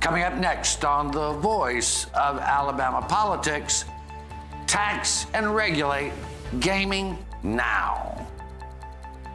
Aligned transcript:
Coming 0.00 0.22
up 0.22 0.34
next 0.36 0.84
on 0.84 1.10
The 1.10 1.32
Voice 1.34 2.06
of 2.14 2.38
Alabama 2.38 3.04
Politics 3.08 3.84
tax 4.66 5.26
and 5.34 5.54
regulate 5.54 6.12
gaming 6.60 7.18
now. 7.42 8.26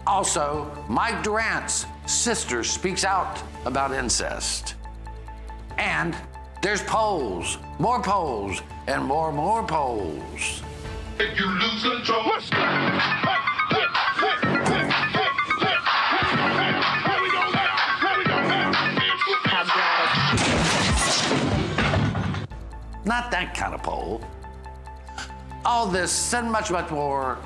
Also, 0.08 0.72
Mike 0.88 1.24
Durant's 1.24 1.86
sister 2.06 2.64
speaks 2.64 3.04
out 3.04 3.42
about 3.66 3.92
incest. 3.92 4.76
And 5.78 6.16
there's 6.62 6.84
polls, 6.84 7.58
more 7.80 8.02
polls, 8.02 8.62
and 8.88 9.04
more, 9.04 9.32
more 9.32 9.66
polls. 9.66 10.62
If 11.20 11.40
you 11.40 11.46
lose 11.46 11.82
control, 11.84 12.32
Not 23.06 23.32
that 23.32 23.54
kind 23.56 23.74
of 23.74 23.84
poll. 23.84 24.22
All 25.66 25.88
this 25.88 26.34
and 26.34 26.52
much, 26.52 26.72
much 26.72 26.92
more 26.92 27.38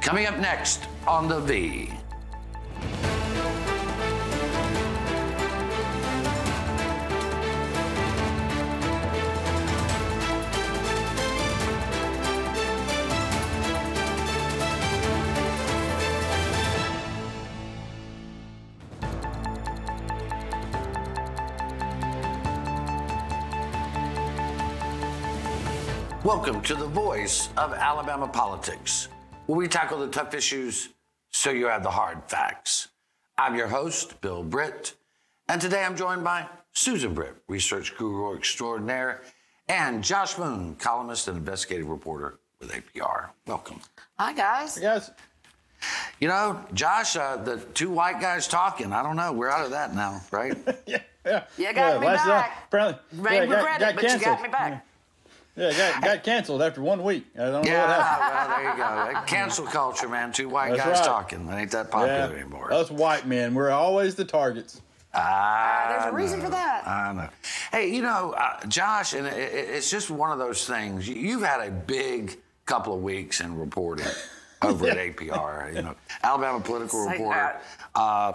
coming 0.00 0.26
up 0.26 0.38
next 0.38 0.86
on 1.06 1.28
The 1.28 1.40
V. 1.40 1.90
Welcome 26.24 26.62
to 26.62 26.74
the 26.74 26.86
voice 26.86 27.48
of 27.56 27.72
Alabama 27.72 28.28
politics, 28.28 29.08
where 29.46 29.56
we 29.58 29.66
tackle 29.66 29.98
the 29.98 30.06
tough 30.08 30.34
issues 30.34 30.90
so 31.30 31.50
you 31.50 31.66
have 31.66 31.82
the 31.82 31.90
hard 31.90 32.22
facts. 32.28 32.88
I'm 33.38 33.56
your 33.56 33.66
host, 33.66 34.20
Bill 34.20 34.44
Britt, 34.44 34.94
and 35.48 35.60
today 35.60 35.82
I'm 35.84 35.96
joined 35.96 36.22
by 36.22 36.46
Susan 36.72 37.12
Britt, 37.14 37.34
research 37.48 37.96
guru 37.96 38.36
extraordinaire, 38.36 39.22
and 39.68 40.04
Josh 40.04 40.38
Moon, 40.38 40.76
columnist 40.76 41.26
and 41.28 41.36
investigative 41.38 41.88
reporter 41.88 42.38
with 42.60 42.70
APR. 42.70 43.30
Welcome. 43.46 43.80
Hi, 44.18 44.32
guys. 44.32 44.78
Yes. 44.80 45.10
You 46.20 46.28
know, 46.28 46.64
Josh, 46.72 47.16
uh, 47.16 47.36
the 47.36 47.56
two 47.74 47.90
white 47.90 48.20
guys 48.20 48.46
talking, 48.46 48.92
I 48.92 49.02
don't 49.02 49.16
know, 49.16 49.32
we're 49.32 49.50
out 49.50 49.64
of 49.64 49.72
that 49.72 49.94
now, 49.94 50.20
right? 50.30 50.56
Yeah. 50.86 51.00
Yeah. 51.24 51.44
You 51.56 51.72
got 51.72 52.00
me 52.00 52.06
back. 52.08 52.64
apparently, 52.66 52.98
May 53.12 53.36
yeah, 53.36 53.46
got- 53.46 53.56
regret 53.56 53.80
got 53.80 53.90
it, 53.90 53.94
but 53.96 54.04
you 54.04 54.18
got 54.18 54.42
me 54.42 54.48
back. 54.48 54.70
Yeah, 54.72 54.80
got, 55.56 56.02
got 56.02 56.24
canceled 56.24 56.62
after 56.62 56.80
one 56.82 57.02
week. 57.04 57.26
I 57.34 57.38
don't 57.38 57.52
know 57.52 57.58
what 57.58 57.68
yeah, 57.68 58.02
happened. 58.02 58.76
well, 58.76 58.76
there 58.76 59.10
you 59.10 59.14
go. 59.14 59.20
Cancel 59.26 59.66
culture, 59.66 60.08
man. 60.08 60.32
Two 60.32 60.48
white 60.48 60.70
That's 60.70 60.82
guys 60.84 60.96
right. 60.98 61.04
talking. 61.06 61.46
That 61.46 61.58
ain't 61.58 61.70
that 61.72 61.90
popular 61.90 62.30
Yeah. 62.32 62.40
anymore. 62.40 62.72
Us 62.72 62.90
white 62.90 63.26
men, 63.26 63.54
we're 63.54 63.70
always 63.70 64.14
the 64.14 64.24
targets. 64.24 64.80
Ah, 65.14 65.88
There's 65.90 66.12
a 66.12 66.16
reason 66.16 66.38
know. 66.38 66.46
for 66.46 66.50
that. 66.52 66.88
I 66.88 67.12
know. 67.12 67.28
Hey, 67.70 67.94
you 67.94 68.00
know, 68.00 68.32
uh, 68.36 68.64
Josh, 68.66 69.12
and 69.12 69.26
it, 69.26 69.34
it- 69.34 69.68
it's 69.68 69.90
just 69.90 70.10
one 70.10 70.30
of 70.30 70.38
those 70.38 70.66
things. 70.66 71.06
You- 71.06 71.16
You've 71.16 71.42
had 71.42 71.60
a 71.60 71.70
big 71.70 72.38
couple 72.64 72.94
of 72.94 73.02
weeks 73.02 73.40
in 73.42 73.58
reporting 73.58 74.06
over 74.62 74.88
at 74.88 74.96
APR. 74.96 75.74
You 75.74 75.82
know, 75.82 75.94
Alabama 76.22 76.60
political 76.60 77.04
Say 77.04 77.12
reporter. 77.12 77.60
Uh, 77.94 78.32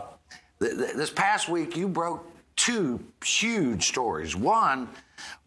th- 0.60 0.78
th- 0.78 0.94
this 0.94 1.10
past 1.10 1.50
week, 1.50 1.76
you 1.76 1.88
broke 1.88 2.30
two 2.56 3.04
huge 3.26 3.88
stories. 3.88 4.36
One 4.36 4.88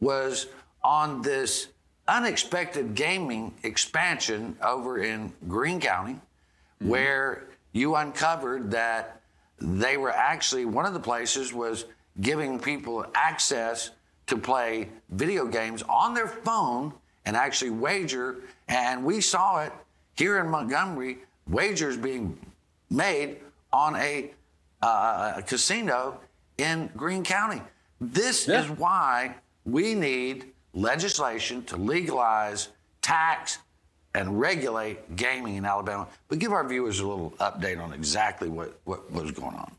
was 0.00 0.46
on 0.82 1.22
this 1.22 1.68
unexpected 2.08 2.94
gaming 2.94 3.54
expansion 3.62 4.56
over 4.62 4.98
in 5.02 5.32
Greene 5.48 5.80
County, 5.80 6.16
where 6.80 7.44
you 7.72 7.94
uncovered 7.96 8.70
that 8.70 9.20
they 9.60 9.96
were 9.96 10.10
actually 10.10 10.64
one 10.64 10.86
of 10.86 10.94
the 10.94 11.00
places 11.00 11.52
was 11.52 11.84
giving 12.20 12.58
people 12.58 13.04
access 13.14 13.90
to 14.26 14.36
play 14.36 14.88
video 15.10 15.46
games 15.46 15.82
on 15.82 16.14
their 16.14 16.26
phone 16.26 16.92
and 17.26 17.36
actually 17.36 17.70
wager. 17.70 18.36
And 18.68 19.04
we 19.04 19.20
saw 19.20 19.60
it 19.62 19.72
here 20.16 20.38
in 20.38 20.48
Montgomery, 20.48 21.18
wagers 21.46 21.96
being 21.96 22.38
made 22.90 23.36
on 23.72 23.96
a, 23.96 24.30
uh, 24.82 25.34
a 25.36 25.42
casino 25.42 26.18
in 26.58 26.90
Greene 26.96 27.24
County. 27.24 27.62
This 28.00 28.48
Yeah. 28.48 28.62
is 28.62 28.70
why 28.70 29.34
we 29.64 29.94
need 29.94 30.52
legislation 30.72 31.62
to 31.64 31.76
legalize, 31.76 32.68
tax, 33.02 33.58
and 34.14 34.40
regulate 34.40 35.16
gaming 35.16 35.56
in 35.56 35.64
Alabama. 35.64 36.08
But 36.28 36.38
give 36.38 36.52
our 36.52 36.66
viewers 36.66 37.00
a 37.00 37.06
little 37.06 37.30
update 37.32 37.80
on 37.80 37.92
exactly 37.92 38.48
what, 38.48 38.78
what 38.84 39.10
was 39.10 39.30
going 39.30 39.56
on. 39.56 39.72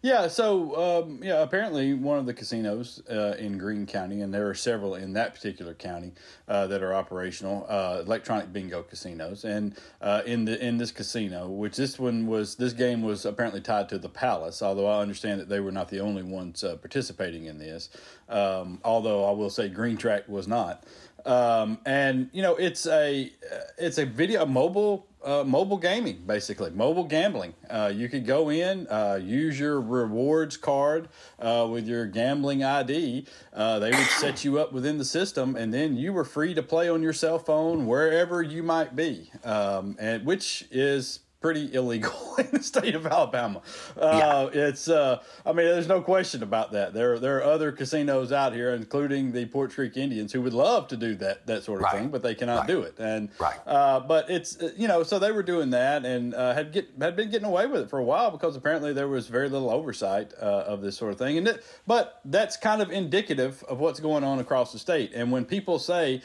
Yeah, 0.00 0.28
so 0.28 1.02
um, 1.06 1.20
yeah, 1.24 1.42
apparently 1.42 1.92
one 1.92 2.20
of 2.20 2.26
the 2.26 2.32
casinos 2.32 3.02
uh, 3.10 3.34
in 3.36 3.58
Greene 3.58 3.84
County, 3.84 4.20
and 4.20 4.32
there 4.32 4.48
are 4.48 4.54
several 4.54 4.94
in 4.94 5.12
that 5.14 5.34
particular 5.34 5.74
county 5.74 6.12
uh, 6.46 6.68
that 6.68 6.84
are 6.84 6.94
operational, 6.94 7.66
uh, 7.68 8.02
electronic 8.06 8.52
bingo 8.52 8.84
casinos, 8.84 9.44
and 9.44 9.76
uh, 10.00 10.22
in 10.24 10.44
the 10.44 10.64
in 10.64 10.78
this 10.78 10.92
casino, 10.92 11.48
which 11.48 11.76
this 11.76 11.98
one 11.98 12.28
was, 12.28 12.54
this 12.54 12.72
game 12.72 13.02
was 13.02 13.24
apparently 13.24 13.60
tied 13.60 13.88
to 13.88 13.98
the 13.98 14.08
Palace. 14.08 14.62
Although 14.62 14.86
I 14.86 15.00
understand 15.00 15.40
that 15.40 15.48
they 15.48 15.58
were 15.58 15.72
not 15.72 15.88
the 15.88 15.98
only 15.98 16.22
ones 16.22 16.62
uh, 16.62 16.76
participating 16.76 17.46
in 17.46 17.58
this. 17.58 17.88
Um, 18.28 18.80
although 18.84 19.24
I 19.24 19.32
will 19.32 19.50
say 19.50 19.68
Green 19.68 19.96
Track 19.96 20.28
was 20.28 20.46
not. 20.46 20.84
Um, 21.26 21.78
and 21.84 22.30
you 22.32 22.42
know, 22.42 22.54
it's 22.54 22.86
a 22.86 23.32
uh, 23.52 23.56
it's 23.76 23.98
a 23.98 24.06
video 24.06 24.44
a 24.44 24.46
mobile 24.46 25.08
uh, 25.28 25.44
mobile 25.44 25.76
gaming 25.76 26.22
basically 26.26 26.70
mobile 26.70 27.04
gambling. 27.04 27.52
Uh, 27.68 27.92
you 27.94 28.08
could 28.08 28.24
go 28.24 28.48
in, 28.50 28.86
uh, 28.88 29.20
use 29.22 29.60
your 29.60 29.80
rewards 29.80 30.56
card 30.56 31.08
uh, 31.38 31.68
with 31.70 31.86
your 31.86 32.06
gambling 32.06 32.64
ID. 32.64 33.26
Uh, 33.52 33.78
they 33.78 33.90
would 33.90 34.06
set 34.06 34.42
you 34.42 34.58
up 34.58 34.72
within 34.72 34.96
the 34.96 35.04
system, 35.04 35.54
and 35.54 35.72
then 35.72 35.96
you 35.96 36.14
were 36.14 36.24
free 36.24 36.54
to 36.54 36.62
play 36.62 36.88
on 36.88 37.02
your 37.02 37.12
cell 37.12 37.38
phone 37.38 37.86
wherever 37.86 38.40
you 38.40 38.62
might 38.62 38.96
be, 38.96 39.30
um, 39.44 39.96
and 40.00 40.24
which 40.24 40.66
is 40.70 41.20
pretty 41.40 41.72
illegal 41.72 42.12
in 42.38 42.48
the 42.52 42.62
state 42.62 42.94
of 42.94 43.06
Alabama. 43.06 43.62
Uh, 43.96 44.50
It's, 44.52 44.88
uh, 44.88 45.22
I 45.46 45.52
mean, 45.52 45.66
there's 45.66 45.86
no 45.86 46.00
question 46.00 46.42
about 46.42 46.72
that. 46.72 46.94
There, 46.94 47.18
there 47.18 47.36
are 47.38 47.44
other 47.44 47.70
casinos 47.70 48.32
out 48.32 48.52
here, 48.52 48.70
including 48.74 49.30
the 49.32 49.46
Poarch 49.46 49.74
Creek 49.74 49.96
Indians, 49.96 50.32
who 50.32 50.42
would 50.42 50.52
love 50.52 50.88
to 50.88 50.96
do 50.96 51.14
that, 51.16 51.46
that 51.46 51.62
sort 51.62 51.80
of 51.80 51.84
Right. 51.84 51.94
thing, 51.94 52.08
but 52.08 52.22
they 52.22 52.34
cannot 52.34 52.60
Right. 52.60 52.66
do 52.68 52.82
it. 52.82 52.94
And, 52.98 53.28
Right. 53.38 53.56
uh, 53.66 54.00
but 54.00 54.28
it's, 54.30 54.60
uh, 54.60 54.70
you 54.76 54.88
know, 54.88 55.02
so 55.04 55.18
they 55.20 55.30
were 55.30 55.42
doing 55.44 55.70
that 55.70 56.04
and 56.04 56.34
uh, 56.34 56.54
had 56.54 56.72
get 56.72 56.88
had 57.00 57.14
been 57.14 57.30
getting 57.30 57.46
away 57.46 57.66
with 57.66 57.82
it 57.82 57.90
for 57.90 57.98
a 58.00 58.04
while 58.04 58.30
because 58.32 58.56
apparently 58.56 58.92
there 58.92 59.08
was 59.08 59.28
very 59.28 59.48
little 59.48 59.70
oversight 59.70 60.32
uh, 60.40 60.44
of 60.66 60.80
this 60.82 60.96
sort 60.96 61.12
of 61.12 61.18
thing. 61.18 61.38
And 61.38 61.46
it, 61.48 61.64
but 61.86 62.20
that's 62.24 62.56
kind 62.56 62.82
of 62.82 62.90
indicative 62.90 63.62
of 63.68 63.78
what's 63.78 64.00
going 64.00 64.24
on 64.24 64.40
across 64.40 64.72
the 64.72 64.78
state. 64.78 65.12
And 65.14 65.30
when 65.30 65.44
people 65.44 65.78
say, 65.78 66.22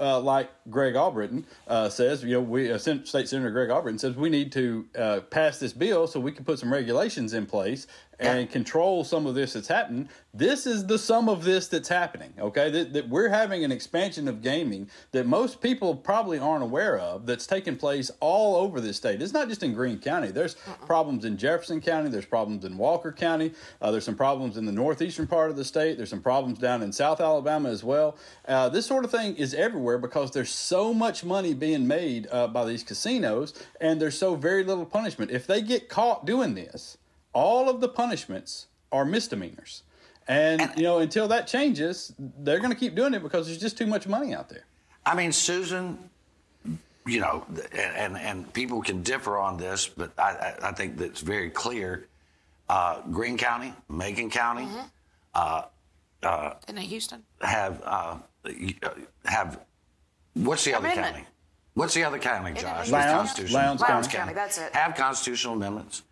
uh, 0.00 0.18
like 0.20 0.50
Greg 0.70 0.94
Albritton 0.94 1.44
uh, 1.68 1.88
says, 1.88 2.24
you 2.24 2.32
know, 2.32 2.40
we 2.40 2.72
uh, 2.72 2.78
State 2.78 3.28
Senator 3.28 3.50
Greg 3.50 3.70
Albritton 3.70 3.98
says 4.00 4.16
we 4.16 4.28
need 4.28 4.50
to 4.56 4.86
uh, 4.96 5.20
pass 5.28 5.58
this 5.58 5.74
bill 5.74 6.06
so 6.06 6.18
we 6.18 6.32
can 6.32 6.42
put 6.42 6.58
some 6.58 6.72
regulations 6.72 7.34
in 7.34 7.44
place 7.44 7.86
and 8.18 8.50
control 8.50 9.04
some 9.04 9.26
of 9.26 9.34
this 9.34 9.52
that's 9.52 9.68
happening. 9.68 10.08
This 10.32 10.66
is 10.66 10.86
the 10.86 10.98
sum 10.98 11.28
of 11.28 11.44
this 11.44 11.68
that's 11.68 11.88
happening. 11.88 12.32
Okay, 12.38 12.70
that, 12.70 12.92
that 12.92 13.08
we're 13.08 13.28
having 13.28 13.64
an 13.64 13.72
expansion 13.72 14.28
of 14.28 14.42
gaming 14.42 14.88
that 15.12 15.26
most 15.26 15.60
people 15.60 15.94
probably 15.94 16.38
aren't 16.38 16.62
aware 16.62 16.98
of. 16.98 17.26
That's 17.26 17.46
taking 17.46 17.76
place 17.76 18.10
all 18.20 18.56
over 18.56 18.80
this 18.80 18.96
state. 18.96 19.22
It's 19.22 19.32
not 19.32 19.48
just 19.48 19.62
in 19.62 19.74
Greene 19.74 19.98
County. 19.98 20.28
There's 20.28 20.54
problems 20.86 21.24
in 21.24 21.36
Jefferson 21.36 21.80
County. 21.80 22.10
There's 22.10 22.26
problems 22.26 22.64
in 22.64 22.76
Walker 22.76 23.12
County. 23.12 23.52
Uh, 23.80 23.90
there's 23.90 24.04
some 24.04 24.16
problems 24.16 24.56
in 24.56 24.64
the 24.64 24.72
northeastern 24.72 25.26
part 25.26 25.50
of 25.50 25.56
the 25.56 25.64
state. 25.64 25.96
There's 25.96 26.10
some 26.10 26.22
problems 26.22 26.58
down 26.58 26.82
in 26.82 26.92
South 26.92 27.20
Alabama 27.20 27.70
as 27.70 27.84
well. 27.84 28.16
Uh, 28.46 28.68
this 28.68 28.86
sort 28.86 29.04
of 29.04 29.10
thing 29.10 29.36
is 29.36 29.54
everywhere 29.54 29.98
because 29.98 30.30
there's 30.30 30.50
so 30.50 30.92
much 30.92 31.24
money 31.24 31.54
being 31.54 31.86
made 31.86 32.28
uh, 32.30 32.46
by 32.46 32.64
these 32.64 32.82
casinos, 32.82 33.54
and 33.80 34.00
there's 34.00 34.18
so 34.18 34.34
very 34.34 34.64
little 34.64 34.86
punishment. 34.86 35.30
If 35.30 35.46
they 35.46 35.62
get 35.62 35.88
caught 35.88 36.26
doing 36.26 36.54
this, 36.54 36.98
all 37.36 37.68
of 37.68 37.82
the 37.82 37.88
punishments 37.88 38.66
are 38.90 39.04
misdemeanors. 39.04 39.82
And, 40.26 40.72
you 40.74 40.82
know, 40.84 40.98
until 41.00 41.28
that 41.28 41.46
changes, 41.46 42.12
they're 42.18 42.58
going 42.58 42.72
to 42.72 42.76
keep 42.78 42.94
doing 42.96 43.12
it 43.12 43.22
because 43.22 43.46
there's 43.46 43.58
just 43.60 43.76
too 43.76 43.86
much 43.86 44.08
money 44.08 44.34
out 44.34 44.48
there. 44.48 44.64
I 45.04 45.14
mean, 45.14 45.32
Susan, 45.32 45.98
you 47.06 47.20
know, 47.20 47.44
and, 47.72 47.94
and, 47.96 48.16
and 48.18 48.52
people 48.54 48.80
can 48.80 49.02
differ 49.02 49.36
on 49.38 49.58
this, 49.58 49.86
but 49.86 50.12
I, 50.18 50.30
I, 50.62 50.68
I 50.68 50.72
think 50.72 50.96
that's 50.96 51.20
very 51.20 51.50
clear. 51.50 52.08
Uh, 52.68 53.02
Greene 53.12 53.36
County, 53.36 53.72
Macon 53.88 54.30
County 54.30 54.66
In 56.68 56.76
Houston. 56.78 57.22
have 57.40 57.80
uh, 57.84 58.16
have 59.24 59.60
what's 60.34 60.64
the 60.64 60.74
other 60.74 60.86
Amendment. 60.86 61.14
county? 61.14 61.26
What's 61.74 61.94
the 61.94 62.02
other 62.02 62.18
county, 62.18 62.52
Isn't 62.52 62.58
it 62.58 62.62
Josh? 62.62 62.90
Lowndes? 62.90 63.12
Constitutional- 63.12 63.60
Lowndes 63.62 63.82
Lowndes 63.82 64.08
County, 64.08 64.32
that's 64.32 64.58
it. 64.58 64.74
Have 64.74 64.96
constitutional 64.96 65.54
amendments. 65.54 66.02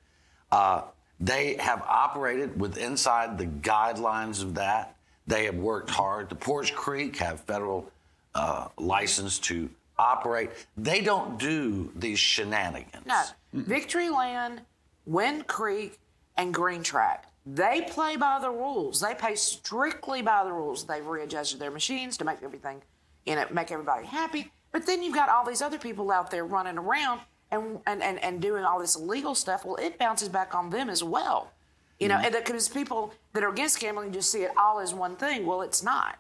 Uh, 0.53 0.83
they 1.25 1.57
have 1.59 1.83
operated 1.83 2.61
with 2.61 2.77
inside 2.77 3.39
the 3.39 3.47
guidelines 3.47 4.43
of 4.43 4.55
that. 4.55 4.97
They 5.27 5.47
have 5.47 5.57
worked 5.57 5.91
hard. 5.91 6.29
The 6.29 6.35
Poarch 6.35 6.75
Creek 6.75 7.17
have 7.17 7.41
federal 7.41 7.91
uh, 8.35 8.69
license 8.79 9.39
to 9.41 9.71
operate. 9.99 10.51
They 10.77 11.01
don't 11.01 11.39
do 11.39 11.91
these 11.97 12.19
shenanigans. 12.19 13.07
No. 13.07 13.23
Victory 13.55 14.11
Land, 14.11 14.61
Wind 15.07 15.47
Creek, 15.47 15.99
and 16.37 16.53
Green 16.53 16.83
Track. 16.83 17.31
They 17.47 17.83
play 17.83 18.17
by 18.17 18.39
the 18.41 18.51
rules. 18.51 19.01
They 19.01 19.15
pay 19.15 19.35
strictly 19.35 20.21
by 20.21 20.45
the 20.45 20.53
rules. 20.53 20.85
They've 20.85 21.05
readjusted 21.07 21.59
their 21.61 21.71
machines 21.71 22.17
to 22.19 22.25
make 22.25 22.43
everything, 22.43 22.83
you 23.25 23.37
know, 23.37 23.47
make 23.51 23.71
everybody 23.71 24.07
happy. 24.07 24.51
But 24.73 24.87
then 24.87 25.03
you've 25.03 25.15
got 25.15 25.29
all 25.29 25.45
these 25.47 25.63
other 25.63 25.79
people 25.79 26.11
out 26.11 26.31
there 26.31 26.45
running 26.45 26.79
around 26.79 27.21
and 27.55 27.81
and, 27.87 28.03
and, 28.03 28.23
and 28.23 28.41
doing 28.41 28.65
all 28.65 28.79
this 28.79 28.97
illegal 28.97 29.35
stuff. 29.35 29.65
Well, 29.65 29.77
it 29.77 29.99
bounces 29.99 30.29
back 30.29 30.55
on 30.55 30.71
them 30.71 30.89
as 30.89 31.03
well. 31.03 31.53
You 32.01 32.09
know, 32.09 32.17
mm-hmm. 32.17 32.35
and 32.35 32.45
because 32.45 32.69
people 32.69 33.15
that 33.33 33.45
are 33.45 33.51
against 33.51 33.81
gambling 33.81 34.13
just 34.13 34.31
see 34.31 34.43
it 34.43 34.51
all 34.57 34.81
as 34.81 34.93
one 34.93 35.17
thing. 35.17 35.47
Well, 35.47 35.63
it's 35.63 35.83
not. 35.83 36.19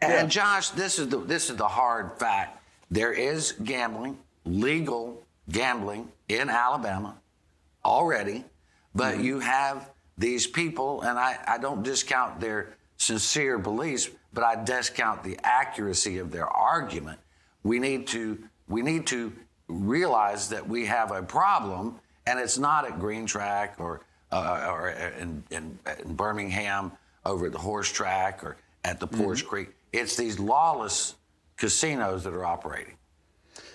And 0.00 0.30
Josh, 0.30 0.70
this 0.70 0.98
is 0.98 1.08
the 1.08 1.18
this 1.18 1.50
is 1.50 1.56
the 1.56 1.68
hard 1.68 2.18
fact. 2.18 2.62
There 2.90 3.12
is 3.12 3.52
gambling, 3.52 4.18
legal 4.44 5.26
gambling 5.50 6.10
in 6.28 6.48
Alabama 6.48 7.16
already, 7.84 8.44
but 8.94 9.14
mm-hmm. 9.14 9.24
you 9.24 9.40
have 9.40 9.90
these 10.16 10.46
people, 10.46 11.02
and 11.02 11.18
I, 11.18 11.38
I 11.46 11.58
don't 11.58 11.82
discount 11.82 12.40
their 12.40 12.76
sincere 12.96 13.58
beliefs, 13.58 14.10
but 14.32 14.44
I 14.44 14.62
discount 14.62 15.22
the 15.22 15.38
accuracy 15.42 16.18
of 16.18 16.30
their 16.30 16.48
argument. 16.48 17.20
We 17.62 17.78
need 17.78 18.06
to 18.08 18.38
we 18.68 18.82
need 18.82 19.06
to 19.08 19.32
realize 19.68 20.48
that 20.48 20.68
we 20.68 20.86
have 20.86 21.12
a 21.12 21.22
problem, 21.22 22.00
and 22.26 22.38
it's 22.38 22.58
not 22.58 22.86
at 22.86 22.98
Green 22.98 23.26
Track 23.26 23.76
or 23.78 24.00
uh, 24.30 24.68
or 24.70 24.90
in, 24.90 25.42
in, 25.50 25.78
in 26.04 26.14
Birmingham 26.14 26.92
over 27.24 27.46
at 27.46 27.52
the 27.52 27.58
horse 27.58 27.90
track 27.90 28.44
or 28.44 28.56
at 28.84 29.00
the 29.00 29.08
Poarch 29.08 29.44
Creek. 29.46 29.70
It's 29.92 30.16
these 30.16 30.38
lawless 30.38 31.14
casinos 31.56 32.24
that 32.24 32.34
are 32.34 32.44
operating. 32.44 32.94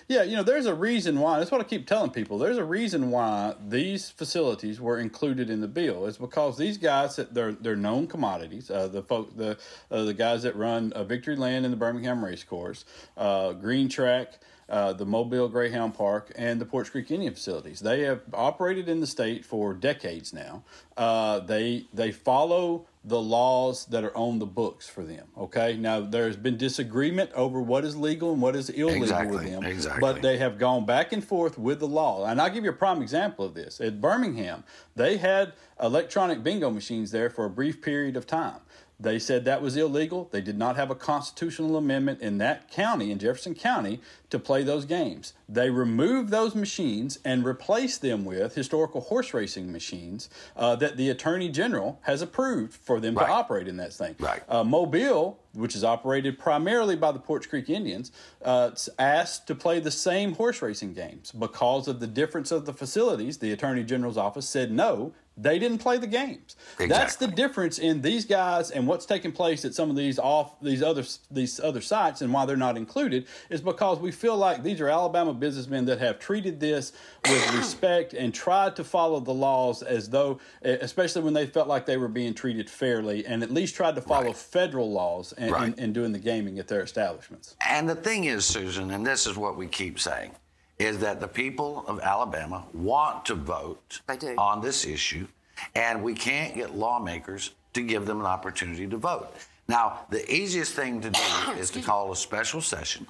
Yeah, 0.06 0.22
you 0.22 0.36
know, 0.36 0.42
there's 0.42 0.66
a 0.66 0.74
reason 0.74 1.18
why. 1.18 1.38
That's 1.38 1.50
what 1.50 1.60
I 1.60 1.64
keep 1.64 1.86
telling 1.86 2.10
people. 2.10 2.36
There's 2.36 2.58
a 2.58 2.64
reason 2.64 3.10
why 3.10 3.54
these 3.66 4.10
facilities 4.10 4.80
were 4.80 4.98
included 4.98 5.48
in 5.48 5.60
the 5.62 5.68
bill. 5.68 6.06
It's 6.06 6.18
because 6.18 6.58
these 6.58 6.76
guys, 6.76 7.16
that 7.16 7.32
they're 7.32 7.52
they're 7.52 7.76
known 7.76 8.06
commodities. 8.06 8.70
Uh, 8.70 8.88
the 8.88 9.02
folk, 9.02 9.34
the 9.36 9.56
uh, 9.90 10.04
the 10.04 10.14
guys 10.14 10.42
that 10.42 10.56
run 10.56 10.92
uh, 10.92 11.04
Victory 11.04 11.36
Land 11.36 11.64
and 11.64 11.72
the 11.72 11.78
Birmingham 11.78 12.24
Racecourse, 12.24 12.84
uh, 13.16 13.52
Green 13.52 13.88
Track. 13.88 14.34
Uh, 14.66 14.94
the 14.94 15.04
Mobile 15.04 15.46
Greyhound 15.46 15.92
Park 15.92 16.32
and 16.36 16.58
the 16.58 16.64
Poarch 16.64 16.90
Creek 16.90 17.10
Indian 17.10 17.34
facilities. 17.34 17.80
They 17.80 18.00
have 18.00 18.22
operated 18.32 18.88
in 18.88 19.00
the 19.00 19.06
state 19.06 19.44
for 19.44 19.74
decades 19.74 20.32
now. 20.32 20.62
Uh, 20.96 21.40
they 21.40 21.84
they 21.92 22.10
follow 22.12 22.86
the 23.04 23.20
laws 23.20 23.84
that 23.86 24.02
are 24.02 24.16
on 24.16 24.38
the 24.38 24.46
books 24.46 24.88
for 24.88 25.04
them. 25.04 25.28
Okay, 25.36 25.76
now 25.76 26.00
there's 26.00 26.36
been 26.36 26.56
disagreement 26.56 27.30
over 27.34 27.60
what 27.60 27.84
is 27.84 27.96
legal 27.96 28.32
and 28.32 28.40
what 28.40 28.56
is 28.56 28.70
illegal 28.70 29.30
with 29.30 29.44
them, 29.44 29.62
exactly. 29.62 30.00
but 30.00 30.22
they 30.22 30.38
have 30.38 30.58
gone 30.58 30.86
back 30.86 31.12
and 31.12 31.22
forth 31.22 31.58
with 31.58 31.80
the 31.80 31.86
law. 31.86 32.24
And 32.24 32.40
I'll 32.40 32.50
give 32.50 32.64
you 32.64 32.70
a 32.70 32.74
prime 32.74 33.02
example 33.02 33.44
of 33.44 33.54
this. 33.54 33.80
At 33.80 34.00
Birmingham, 34.00 34.64
they 34.96 35.18
had 35.18 35.52
electronic 35.82 36.42
bingo 36.42 36.70
machines 36.70 37.10
there 37.10 37.28
for 37.28 37.44
a 37.44 37.50
brief 37.50 37.82
period 37.82 38.16
of 38.16 38.26
time. 38.26 38.60
They 39.00 39.18
said 39.18 39.44
that 39.44 39.60
was 39.60 39.76
illegal. 39.76 40.28
They 40.30 40.40
did 40.40 40.56
not 40.56 40.76
have 40.76 40.90
a 40.90 40.94
constitutional 40.94 41.76
amendment 41.76 42.20
in 42.20 42.38
that 42.38 42.70
county, 42.70 43.10
in 43.10 43.18
Jefferson 43.18 43.54
County, 43.54 44.00
to 44.30 44.38
play 44.38 44.62
those 44.62 44.84
games. 44.84 45.32
They 45.48 45.68
removed 45.68 46.30
those 46.30 46.54
machines 46.54 47.18
and 47.24 47.44
replaced 47.44 48.02
them 48.02 48.24
with 48.24 48.54
historical 48.54 49.00
horse 49.02 49.34
racing 49.34 49.72
machines 49.72 50.30
uh, 50.56 50.76
that 50.76 50.96
the 50.96 51.10
Attorney 51.10 51.48
General 51.48 51.98
has 52.02 52.22
approved 52.22 52.72
for 52.74 53.00
them 53.00 53.16
Right. 53.16 53.26
to 53.26 53.32
operate 53.32 53.66
in 53.68 53.76
that 53.78 53.92
thing. 53.92 54.14
Right. 54.20 54.42
Uh, 54.48 54.62
Mobile, 54.62 55.38
which 55.54 55.74
is 55.74 55.82
operated 55.82 56.38
primarily 56.38 56.94
by 56.96 57.10
the 57.10 57.18
Poarch 57.20 57.48
Creek 57.48 57.68
Indians, 57.68 58.12
uh, 58.44 58.70
asked 58.98 59.46
to 59.48 59.54
play 59.56 59.80
the 59.80 59.90
same 59.90 60.34
horse 60.34 60.62
racing 60.62 60.94
games. 60.94 61.32
Because 61.32 61.88
of 61.88 61.98
the 61.98 62.06
difference 62.06 62.52
of 62.52 62.64
the 62.64 62.72
facilities, 62.72 63.38
the 63.38 63.52
Attorney 63.52 63.82
General's 63.82 64.16
office 64.16 64.48
said 64.48 64.70
no, 64.70 65.12
they 65.36 65.58
didn't 65.58 65.78
play 65.78 65.98
the 65.98 66.06
games. 66.06 66.54
That's 66.78 67.16
the 67.16 67.26
difference 67.26 67.78
in 67.78 68.02
these 68.02 68.24
guys 68.24 68.70
and 68.70 68.86
what's 68.86 69.04
taking 69.04 69.32
place 69.32 69.64
at 69.64 69.74
some 69.74 69.90
of 69.90 69.96
these 69.96 70.18
off 70.18 70.60
these 70.60 70.82
other 70.82 71.04
these 71.30 71.58
other 71.58 71.80
sites 71.80 72.22
and 72.22 72.32
why 72.32 72.46
they're 72.46 72.56
not 72.56 72.76
included 72.76 73.26
is 73.50 73.60
because 73.60 73.98
we 73.98 74.12
feel 74.12 74.36
like 74.36 74.62
these 74.62 74.80
are 74.80 74.88
Alabama 74.88 75.34
businessmen 75.34 75.84
that 75.86 75.98
have 75.98 76.18
treated 76.20 76.60
this 76.60 76.92
with 77.28 77.54
respect 77.56 78.14
and 78.14 78.32
tried 78.32 78.76
to 78.76 78.84
follow 78.84 79.18
the 79.18 79.34
laws 79.34 79.82
as 79.82 80.08
though 80.08 80.38
especially 80.62 81.22
when 81.22 81.34
they 81.34 81.46
felt 81.46 81.66
like 81.66 81.84
they 81.86 81.96
were 81.96 82.08
being 82.08 82.34
treated 82.34 82.70
fairly 82.70 83.26
and 83.26 83.42
at 83.42 83.50
least 83.50 83.74
tried 83.74 83.94
to 83.96 84.00
follow 84.00 84.26
Right. 84.26 84.36
federal 84.36 84.92
laws 84.92 85.32
and, 85.36 85.50
Right. 85.50 85.64
and, 85.64 85.78
and 85.80 85.94
doing 85.94 86.12
the 86.12 86.18
gaming 86.20 86.58
at 86.60 86.68
their 86.68 86.82
establishments. 86.82 87.56
And 87.68 87.88
the 87.88 87.96
thing 87.96 88.24
is, 88.24 88.44
Susan, 88.44 88.90
and 88.92 89.04
this 89.06 89.26
is 89.26 89.36
what 89.36 89.56
we 89.56 89.66
keep 89.66 89.98
saying, 89.98 90.30
is 90.78 90.98
that 90.98 91.20
the 91.20 91.28
people 91.28 91.84
of 91.86 92.00
Alabama 92.00 92.64
want 92.72 93.24
to 93.26 93.34
vote 93.34 94.00
on 94.38 94.60
this 94.60 94.84
issue, 94.84 95.26
and 95.74 96.02
we 96.02 96.14
can't 96.14 96.54
get 96.54 96.74
lawmakers 96.74 97.52
to 97.74 97.82
give 97.82 98.06
them 98.06 98.20
an 98.20 98.26
opportunity 98.26 98.86
to 98.86 98.96
vote. 98.96 99.32
Now, 99.68 100.06
the 100.10 100.30
easiest 100.32 100.74
thing 100.74 101.00
to 101.00 101.10
do 101.10 101.20
is 101.58 101.70
to 101.70 101.80
call 101.80 102.12
a 102.12 102.16
special 102.16 102.60
session 102.60 103.06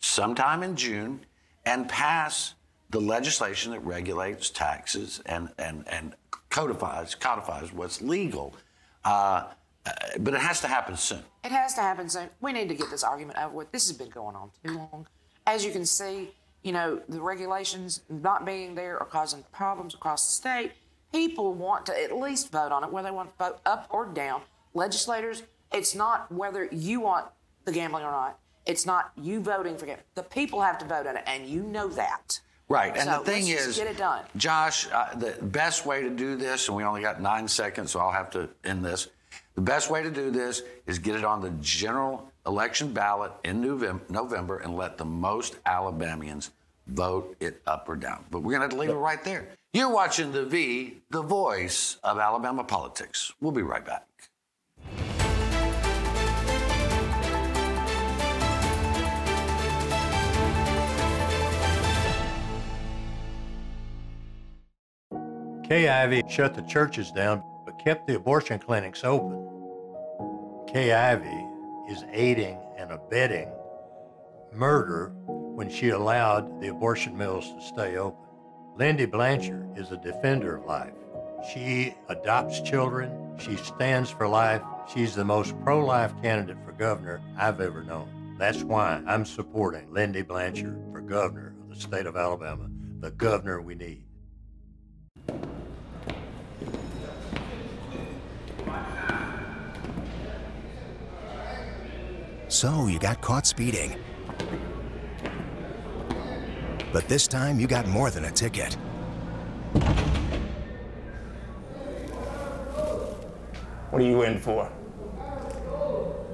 sometime 0.00 0.62
in 0.62 0.76
June 0.76 1.20
and 1.64 1.88
pass 1.88 2.54
the 2.90 3.00
legislation 3.00 3.72
that 3.72 3.80
regulates 3.80 4.50
taxes 4.50 5.20
and, 5.26 5.48
and, 5.58 5.84
and 5.88 6.14
codifies, 6.50 7.14
codifies 7.14 7.72
what's 7.72 8.00
legal. 8.00 8.54
Uh, 9.04 9.44
uh, 9.84 9.92
but 10.20 10.34
it 10.34 10.40
has 10.40 10.60
to 10.60 10.68
happen 10.68 10.96
soon. 10.96 11.22
It 11.44 11.52
has 11.52 11.74
to 11.74 11.80
happen 11.80 12.08
soon. 12.08 12.28
We 12.40 12.52
need 12.52 12.68
to 12.68 12.74
get 12.74 12.90
this 12.90 13.04
argument 13.04 13.38
over 13.38 13.54
with. 13.54 13.72
This 13.72 13.88
has 13.88 13.96
been 13.96 14.10
going 14.10 14.34
on 14.36 14.50
too 14.64 14.74
long. 14.74 15.06
As 15.46 15.64
you 15.64 15.70
can 15.70 15.86
see, 15.86 16.30
you 16.66 16.72
know, 16.72 17.00
the 17.08 17.20
regulations 17.20 18.02
not 18.08 18.44
being 18.44 18.74
there 18.74 18.98
are 18.98 19.06
causing 19.06 19.44
problems 19.52 19.94
across 19.94 20.26
the 20.26 20.32
state. 20.32 20.72
People 21.12 21.54
want 21.54 21.86
to 21.86 22.02
at 22.02 22.14
least 22.16 22.50
vote 22.50 22.72
on 22.72 22.82
it, 22.82 22.90
whether 22.90 23.06
they 23.06 23.14
want 23.14 23.30
to 23.30 23.44
vote 23.44 23.60
up 23.64 23.86
or 23.88 24.06
down. 24.06 24.42
Legislators, 24.74 25.44
it's 25.72 25.94
not 25.94 26.30
whether 26.32 26.64
you 26.72 26.98
want 27.00 27.26
the 27.66 27.72
gambling 27.72 28.02
or 28.02 28.10
not. 28.10 28.40
It's 28.66 28.84
not 28.84 29.12
you 29.16 29.38
voting 29.38 29.78
for 29.78 29.86
gambling. 29.86 30.06
The 30.16 30.24
people 30.24 30.60
have 30.60 30.76
to 30.78 30.84
vote 30.84 31.06
on 31.06 31.16
it, 31.16 31.22
and 31.28 31.46
you 31.46 31.62
know 31.62 31.86
that. 31.90 32.40
Right, 32.68 32.96
and 32.96 33.08
So 33.08 33.20
the 33.20 33.30
thing 33.30 33.46
is, 33.46 33.76
get 33.76 33.86
it 33.86 33.96
done. 33.96 34.24
Josh, 34.36 34.88
uh, 34.92 35.14
the 35.14 35.36
best 35.40 35.86
way 35.86 36.02
to 36.02 36.10
do 36.10 36.34
this, 36.34 36.66
and 36.66 36.76
we 36.76 36.82
only 36.82 37.00
got 37.00 37.22
nine 37.22 37.46
seconds, 37.46 37.92
so 37.92 38.00
I'll 38.00 38.10
have 38.10 38.30
to 38.30 38.48
end 38.64 38.84
this. 38.84 39.06
The 39.54 39.60
best 39.60 39.88
way 39.88 40.02
to 40.02 40.10
do 40.10 40.32
this 40.32 40.62
is 40.84 40.98
get 40.98 41.14
it 41.14 41.24
on 41.24 41.40
the 41.40 41.50
general 41.60 42.28
election 42.46 42.92
ballot 42.92 43.32
in 43.44 43.62
Novem- 43.62 44.08
November 44.08 44.58
and 44.58 44.76
let 44.76 44.98
the 44.98 45.04
most 45.04 45.56
Alabamians 45.66 46.50
vote 46.86 47.36
it 47.40 47.60
up 47.66 47.88
or 47.88 47.96
down. 47.96 48.24
But 48.30 48.40
we're 48.40 48.52
going 48.52 48.60
to 48.60 48.64
have 48.64 48.70
to 48.70 48.78
leave 48.78 48.90
it 48.90 48.94
right 48.94 49.22
there. 49.24 49.48
You're 49.72 49.90
watching 49.90 50.32
the 50.32 50.44
V, 50.44 51.02
the 51.10 51.22
voice 51.22 51.98
of 52.02 52.18
Alabama 52.18 52.64
politics. 52.64 53.32
We'll 53.40 53.52
be 53.52 53.62
right 53.62 53.84
back. 53.84 54.06
Kay 65.68 65.88
Ivey 65.88 66.22
shut 66.28 66.54
the 66.54 66.62
churches 66.62 67.10
down 67.10 67.42
but 67.64 67.76
kept 67.82 68.06
the 68.06 68.14
abortion 68.14 68.60
clinics 68.60 69.02
open. 69.02 69.42
Kay 70.68 70.92
Ivey 70.92 71.45
is 71.88 72.04
aiding 72.12 72.58
and 72.76 72.90
abetting 72.90 73.50
murder 74.52 75.12
when 75.26 75.68
she 75.68 75.90
allowed 75.90 76.60
the 76.60 76.68
abortion 76.68 77.16
mills 77.16 77.52
to 77.52 77.60
stay 77.62 77.96
open. 77.96 78.24
Lindy 78.76 79.06
Blanchard 79.06 79.76
is 79.76 79.90
a 79.90 79.96
defender 79.96 80.56
of 80.56 80.64
life. 80.64 80.92
She 81.52 81.94
adopts 82.08 82.60
children, 82.60 83.36
she 83.38 83.56
stands 83.56 84.10
for 84.10 84.26
life. 84.26 84.62
She's 84.92 85.14
the 85.14 85.24
most 85.24 85.58
pro 85.62 85.84
life 85.84 86.12
candidate 86.22 86.56
for 86.64 86.72
governor 86.72 87.20
I've 87.36 87.60
ever 87.60 87.82
known. 87.82 88.36
That's 88.38 88.62
why 88.62 89.02
I'm 89.06 89.24
supporting 89.24 89.92
Lindy 89.92 90.22
Blanchard 90.22 90.78
for 90.92 91.00
governor 91.00 91.54
of 91.62 91.74
the 91.74 91.80
state 91.80 92.06
of 92.06 92.16
Alabama, 92.16 92.68
the 93.00 93.10
governor 93.10 93.60
we 93.60 93.74
need. 93.74 94.05
So 102.56 102.86
you 102.86 102.98
got 102.98 103.20
caught 103.20 103.46
speeding. 103.46 103.94
But 106.90 107.06
this 107.06 107.28
time 107.28 107.60
you 107.60 107.66
got 107.66 107.86
more 107.86 108.10
than 108.10 108.24
a 108.24 108.30
ticket. 108.30 108.72
What 113.90 114.00
are 114.00 114.06
you 114.06 114.22
in 114.22 114.38
for? 114.38 114.72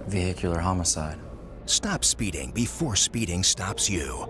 Vehicular 0.07 0.61
homicide. 0.61 1.19
Stop 1.67 2.05
speeding 2.05 2.53
before 2.53 2.95
speeding 2.95 3.43
stops 3.43 3.91
you. 3.91 4.29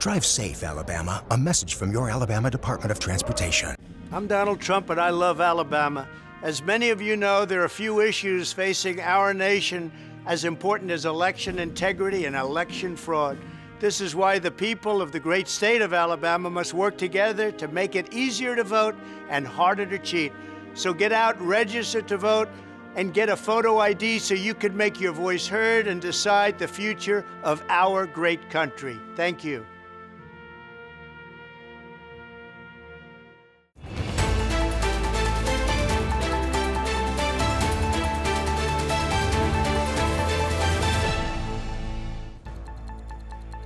Drive 0.00 0.24
safe, 0.24 0.64
Alabama. 0.64 1.22
A 1.30 1.38
message 1.38 1.74
from 1.74 1.92
your 1.92 2.10
Alabama 2.10 2.50
Department 2.50 2.90
of 2.90 2.98
Transportation. 2.98 3.76
I'm 4.10 4.26
Donald 4.26 4.58
Trump 4.60 4.90
and 4.90 5.00
I 5.00 5.10
love 5.10 5.40
Alabama. 5.40 6.08
As 6.42 6.62
many 6.62 6.90
of 6.90 7.00
you 7.00 7.16
know, 7.16 7.44
there 7.44 7.60
are 7.60 7.66
a 7.66 7.70
few 7.70 8.00
issues 8.00 8.52
facing 8.52 9.00
our 9.00 9.32
nation 9.32 9.92
as 10.28 10.44
important 10.44 10.90
as 10.90 11.06
election 11.06 11.58
integrity 11.58 12.26
and 12.26 12.36
election 12.36 12.94
fraud. 12.94 13.38
This 13.80 14.00
is 14.02 14.14
why 14.14 14.38
the 14.38 14.50
people 14.50 15.00
of 15.00 15.10
the 15.10 15.18
great 15.18 15.48
state 15.48 15.80
of 15.80 15.94
Alabama 15.94 16.50
must 16.50 16.74
work 16.74 16.98
together 16.98 17.50
to 17.52 17.66
make 17.66 17.96
it 17.96 18.12
easier 18.12 18.54
to 18.54 18.62
vote 18.62 18.94
and 19.30 19.46
harder 19.46 19.86
to 19.86 19.98
cheat. 19.98 20.32
So 20.74 20.92
get 20.92 21.12
out, 21.12 21.40
register 21.40 22.02
to 22.02 22.18
vote, 22.18 22.48
and 22.94 23.14
get 23.14 23.30
a 23.30 23.36
photo 23.36 23.78
ID 23.78 24.18
so 24.18 24.34
you 24.34 24.54
can 24.54 24.76
make 24.76 25.00
your 25.00 25.12
voice 25.12 25.46
heard 25.46 25.86
and 25.86 26.00
decide 26.00 26.58
the 26.58 26.68
future 26.68 27.24
of 27.42 27.64
our 27.70 28.06
great 28.06 28.50
country. 28.50 29.00
Thank 29.16 29.44
you. 29.44 29.64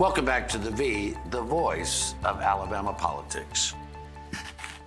Welcome 0.03 0.25
back 0.25 0.49
to 0.49 0.59
the 0.59 0.73
V, 0.73 1.15
the 1.31 1.43
voice 1.43 2.17
of 2.25 2.41
Alabama 2.41 2.93
politics. 2.93 3.73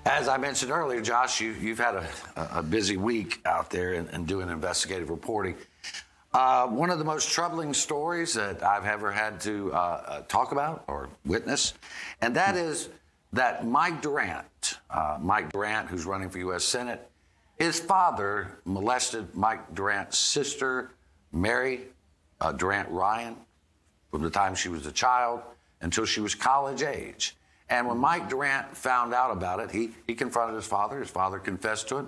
As 0.05 0.27
I 0.27 0.35
mentioned 0.35 0.71
earlier, 0.73 0.99
Josh, 0.99 1.39
you, 1.39 1.53
you've 1.53 1.79
had 1.79 1.95
a, 1.95 2.09
a 2.55 2.61
busy 2.61 2.97
week 2.97 3.39
out 3.45 3.69
there 3.69 3.93
and, 3.93 4.09
and 4.09 4.27
doing 4.27 4.49
investigative 4.49 5.09
reporting. 5.09 5.55
Uh, 6.33 6.67
one 6.67 6.89
of 6.89 6.99
the 6.99 7.05
most 7.05 7.31
troubling 7.31 7.73
stories 7.73 8.33
that 8.33 8.61
I've 8.61 8.83
ever 8.83 9.09
had 9.09 9.39
to 9.39 9.71
uh, 9.73 9.77
uh, 9.77 10.21
talk 10.23 10.51
about 10.51 10.83
or 10.87 11.07
witness, 11.25 11.75
and 12.19 12.35
that 12.35 12.57
is 12.57 12.89
that 13.31 13.65
Mike 13.65 14.01
Durant, 14.01 14.79
uh, 14.89 15.17
Mike 15.21 15.49
Durant, 15.53 15.87
who's 15.87 16.05
running 16.05 16.29
for 16.29 16.39
U.S. 16.39 16.65
Senate, 16.65 17.09
his 17.57 17.79
father 17.79 18.59
molested 18.65 19.33
Mike 19.33 19.73
Durant's 19.73 20.17
sister, 20.17 20.91
Mary 21.31 21.83
uh, 22.41 22.51
Durant 22.51 22.89
Ryan, 22.89 23.37
from 24.15 24.23
the 24.23 24.29
time 24.29 24.55
she 24.55 24.69
was 24.69 24.85
a 24.85 24.93
child 24.93 25.41
until 25.81 26.05
she 26.05 26.21
was 26.21 26.33
college 26.33 26.83
age. 26.83 27.35
And 27.67 27.85
when 27.85 27.97
Mike 27.97 28.29
Durant 28.29 28.77
found 28.77 29.13
out 29.13 29.29
about 29.29 29.59
it, 29.59 29.71
he, 29.71 29.89
he 30.07 30.15
confronted 30.15 30.55
his 30.55 30.65
father. 30.65 31.01
His 31.01 31.09
father 31.09 31.37
confessed 31.37 31.89
to 31.89 31.97
it. 31.97 32.05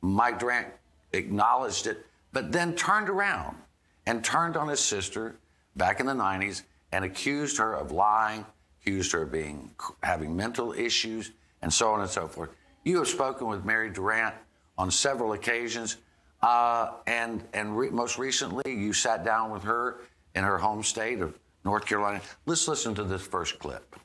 Mike 0.00 0.38
Durant 0.38 0.68
acknowledged 1.12 1.86
it, 1.86 2.06
but 2.32 2.50
then 2.50 2.74
turned 2.74 3.10
around 3.10 3.58
and 4.06 4.24
turned 4.24 4.56
on 4.56 4.68
his 4.68 4.80
sister 4.80 5.36
back 5.76 6.00
in 6.00 6.06
the 6.06 6.14
90s 6.14 6.62
and 6.92 7.04
accused 7.04 7.58
her 7.58 7.74
of 7.74 7.92
lying, 7.92 8.46
accused 8.80 9.12
her 9.12 9.24
of 9.24 9.32
being 9.32 9.70
having 10.02 10.34
mental 10.34 10.72
issues, 10.72 11.30
and 11.60 11.70
so 11.70 11.90
on 11.90 12.00
and 12.00 12.08
so 12.08 12.26
forth. 12.26 12.48
You 12.84 12.96
have 13.00 13.08
spoken 13.08 13.48
with 13.48 13.66
Mary 13.66 13.90
Durant 13.90 14.34
on 14.78 14.90
several 14.90 15.34
occasions, 15.34 15.98
uh, 16.40 16.92
and 17.06 17.44
and 17.52 17.76
re- 17.76 17.90
most 17.90 18.16
recently 18.16 18.72
you 18.72 18.94
sat 18.94 19.26
down 19.26 19.50
with 19.50 19.64
her 19.64 19.98
in 20.34 20.42
her 20.42 20.56
home 20.56 20.82
state 20.82 21.20
of 21.20 21.38
North 21.64 21.86
Carolina. 21.86 22.20
Let's 22.46 22.66
listen 22.68 22.94
to 22.94 23.04
this 23.04 23.22
first 23.22 23.58
clip. 23.58 23.96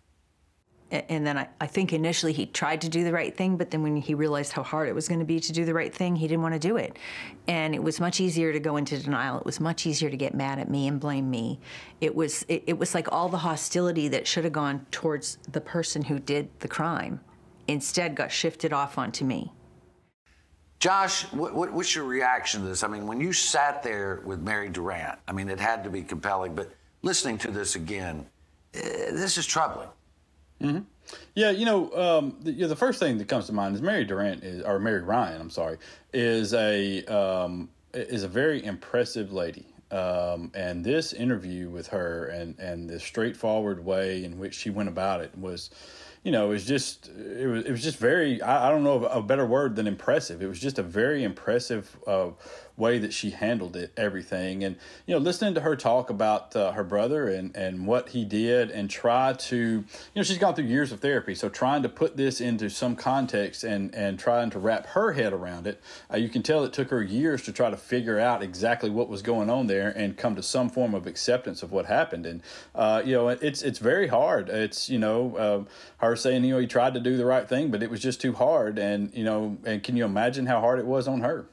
And 0.92 1.26
then 1.26 1.38
I, 1.38 1.50
I 1.60 1.66
think 1.66 1.94
initially 1.94 2.32
he 2.32 2.46
tried 2.46 2.82
to 2.82 2.90
do 2.90 3.04
the 3.04 3.12
right 3.12 3.36
thing, 3.36 3.58
but 3.58 3.72
then 3.72 3.82
when 3.82 3.98
he 3.98 4.14
realized 4.14 4.52
how 4.52 4.62
hard 4.62 4.88
it 4.88 4.94
was 4.94 5.08
going 5.08 5.20
to 5.20 5.26
be 5.26 5.40
to 5.40 5.52
do 5.52 5.66
the 5.66 5.74
right 5.74 5.94
thing, 5.94 6.16
he 6.16 6.28
didn't 6.28 6.44
want 6.44 6.54
to 6.54 6.60
do 6.60 6.78
it. 6.78 6.98
And 7.48 7.74
it 7.74 7.82
was 7.82 8.00
much 8.00 8.22
easier 8.22 8.54
to 8.54 8.60
go 8.60 8.78
into 8.78 9.02
denial. 9.02 9.40
It 9.40 9.46
was 9.46 9.60
much 9.60 9.88
easier 9.88 10.12
to 10.12 10.18
get 10.18 10.36
mad 10.36 10.60
at 10.60 10.70
me 10.70 10.88
and 10.88 11.00
blame 11.00 11.30
me. 11.30 11.60
It 12.02 12.14
was 12.14 12.46
it, 12.48 12.64
it 12.68 12.78
was 12.78 12.94
like 12.94 13.12
all 13.12 13.30
the 13.30 13.40
hostility 13.40 14.08
that 14.10 14.28
should 14.28 14.44
have 14.44 14.54
gone 14.54 14.86
towards 14.92 15.40
the 15.52 15.60
person 15.60 16.04
who 16.04 16.20
did 16.20 16.50
the 16.60 16.68
crime, 16.68 17.20
instead 17.68 18.16
got 18.16 18.32
shifted 18.32 18.72
off 18.72 19.00
onto 19.00 19.26
me. 19.26 19.52
Josh, 20.80 21.24
what, 21.32 21.56
what, 21.56 21.74
what's 21.74 21.96
your 21.96 22.06
reaction 22.06 22.62
to 22.62 22.68
this? 22.68 22.84
I 22.84 22.88
mean, 22.88 23.08
when 23.08 23.20
you 23.20 23.34
sat 23.34 23.82
there 23.82 24.22
with 24.24 24.40
Mary 24.40 24.70
Durant, 24.70 25.18
I 25.28 25.32
mean, 25.32 25.50
it 25.50 25.60
had 25.60 25.84
to 25.84 25.90
be 25.90 26.04
compelling, 26.04 26.54
but 26.54 26.72
listening 27.06 27.38
to 27.38 27.52
this 27.52 27.76
again, 27.76 28.26
uh, 28.76 28.80
this 28.82 29.38
is 29.38 29.46
troubling. 29.46 29.88
Yeah, 31.36 31.52
you 31.52 31.66
know, 31.66 31.94
um, 31.96 32.38
the, 32.42 32.52
you 32.52 32.62
know, 32.62 32.68
the 32.68 32.76
first 32.76 33.00
thing 33.00 33.18
that 33.20 33.28
comes 33.28 33.46
to 33.46 33.54
mind 33.54 33.76
is 33.76 33.82
Mary 33.82 34.04
Durant 34.04 34.44
is, 34.44 34.64
or 34.64 34.80
Mary 34.80 35.02
Ryan, 35.02 35.40
I'm 35.40 35.50
sorry, 35.50 35.78
is 36.14 36.54
a 36.54 37.06
um, 37.06 37.70
is 37.94 38.24
a 38.24 38.28
very 38.28 38.66
impressive 38.66 39.32
lady. 39.32 39.68
Um, 39.92 40.52
and 40.56 40.84
this 40.84 41.14
interview 41.14 41.70
with 41.70 41.88
her 41.88 42.28
and 42.28 42.58
and 42.58 42.90
the 42.90 43.00
straightforward 43.00 43.86
way 43.86 44.24
in 44.24 44.40
which 44.40 44.56
she 44.56 44.72
went 44.72 44.90
about 44.90 45.22
it 45.22 45.38
was, 45.38 45.70
you 46.24 46.32
know, 46.32 46.48
it 46.48 46.50
was 46.50 46.66
just 46.66 47.10
it 47.10 47.48
was 47.48 47.66
it 47.66 47.72
was 47.72 47.84
just 47.84 48.00
very 48.00 48.42
I, 48.42 48.68
I 48.68 48.72
don't 48.72 48.84
know 48.84 49.06
a 49.06 49.22
better 49.22 49.46
word 49.46 49.76
than 49.76 49.86
impressive. 49.86 50.42
It 50.42 50.48
was 50.48 50.60
just 50.60 50.80
a 50.80 50.84
very 50.84 51.24
impressive 51.24 51.96
uh, 52.08 52.30
way 52.78 53.00
that 53.00 53.14
she 53.14 53.30
handled 53.30 53.76
it, 53.76 53.92
everything, 53.96 54.64
and 54.64 54.76
you 55.06 55.14
know, 55.16 55.20
listening 55.20 55.54
to 55.54 55.62
her 55.62 55.76
talk 55.76 56.10
about 56.10 56.56
uh, 56.56 56.72
her 56.74 56.84
brother 56.84 57.28
and 57.30 57.56
and 57.56 57.88
what 57.88 58.10
he 58.10 58.26
did, 58.26 58.70
and 58.70 58.90
try 58.90 59.34
to, 59.34 59.58
you 59.58 59.86
know, 60.16 60.24
she's 60.24 60.38
gone 60.38 60.56
through 60.56 60.66
years 60.66 60.92
of 60.92 61.00
therapy, 61.00 61.36
so 61.36 61.48
trying 61.50 61.84
to 61.84 61.90
put 61.90 62.18
this 62.18 62.42
into 62.42 62.70
some 62.70 62.96
context 62.96 63.64
and 63.64 63.94
and 63.96 64.20
trying 64.20 64.50
to 64.50 64.60
wrap 64.60 64.88
her 64.88 65.14
head 65.14 65.32
around 65.32 65.68
it, 65.68 65.82
uh, 66.14 66.18
you 66.18 66.30
can 66.30 66.44
tell 66.44 66.64
it 66.64 66.74
took 66.74 66.90
her 66.90 67.04
years 67.04 67.42
to 67.44 67.54
try 67.54 67.70
to 67.70 67.78
figure 67.78 68.20
out 68.20 68.44
exactly 68.44 68.90
what 68.90 69.08
was 69.08 69.22
going 69.22 69.50
on 69.50 69.68
there 69.68 69.90
and 69.90 70.18
come 70.18 70.36
to 70.36 70.44
some 70.44 70.70
form 70.70 70.94
of 70.94 71.08
acceptance 71.08 71.64
of 71.64 71.72
what 71.72 71.86
happened, 71.86 72.26
and 72.26 72.42
uh, 72.74 73.02
you 73.06 73.14
know, 73.14 73.30
it's 73.30 73.62
it's 73.62 73.80
very 73.80 74.08
hard. 74.08 74.50
It's 74.50 74.90
you 74.90 75.00
know, 75.00 75.36
uh, 75.38 75.64
her 76.06 76.16
saying 76.16 76.44
you 76.44 76.54
know 76.54 76.60
he 76.60 76.68
tried 76.68 76.94
to 76.96 77.00
do 77.00 77.16
the 77.16 77.26
right 77.26 77.48
thing, 77.48 77.72
but 77.72 77.82
it 77.82 77.90
was 77.90 78.02
just 78.02 78.20
too 78.20 78.34
hard, 78.34 78.78
and 78.78 79.14
you 79.14 79.24
know, 79.24 79.58
and 79.66 79.82
can 79.82 79.96
you 79.96 80.04
imagine 80.04 80.46
how 80.46 80.60
hard 80.60 80.80
it 80.80 80.86
was 80.86 81.08
on 81.08 81.22
her? 81.22 81.46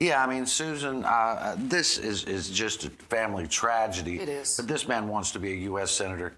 Yeah, 0.00 0.22
I 0.24 0.28
mean, 0.28 0.46
Susan, 0.46 1.04
uh, 1.04 1.56
this 1.58 1.98
is, 1.98 2.24
is 2.24 2.50
just 2.50 2.84
a 2.84 2.90
family 2.90 3.48
tragedy. 3.48 4.20
It 4.20 4.28
is. 4.28 4.56
But 4.56 4.68
this 4.68 4.86
man 4.86 5.08
wants 5.08 5.32
to 5.32 5.40
be 5.40 5.52
a 5.52 5.56
U.S. 5.56 5.90
Senator. 5.90 6.36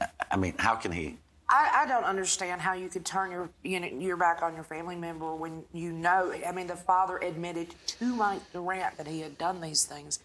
I- 0.00 0.06
I 0.30 0.36
mean, 0.36 0.54
how 0.58 0.74
can 0.76 0.90
he? 0.92 1.18
I, 1.48 1.82
I 1.82 1.86
don't 1.86 2.04
understand 2.04 2.60
how 2.60 2.72
you 2.72 2.88
could 2.88 3.04
turn 3.04 3.30
your 3.30 3.50
you 3.62 3.78
know, 3.78 3.86
your 3.86 4.16
back 4.16 4.42
on 4.42 4.54
your 4.54 4.64
family 4.64 4.96
member 4.96 5.34
when 5.34 5.62
you 5.72 5.92
know. 5.92 6.32
I 6.46 6.50
mean, 6.52 6.66
the 6.66 6.74
father 6.76 7.18
admitted 7.18 7.74
to 7.86 8.04
Mike 8.16 8.40
Durant 8.52 8.96
that 8.96 9.06
he 9.06 9.20
had 9.20 9.38
done 9.38 9.60
these 9.60 9.84
things, 9.84 10.20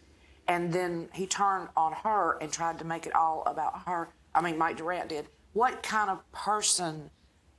and 0.48 0.72
then 0.74 1.10
he 1.14 1.28
turned 1.28 1.68
on 1.78 1.92
her 1.94 2.38
and 2.42 2.52
tried 2.52 2.80
to 2.80 2.86
make 2.86 3.06
it 3.06 3.14
all 3.14 3.44
about 3.46 3.82
her. 3.86 4.10
I 4.34 4.42
mean, 4.42 4.58
Mike 4.58 4.78
Durant 4.78 5.10
did. 5.10 5.28
What 5.54 5.84
kind 5.84 6.10
of 6.10 6.20
person 6.32 7.12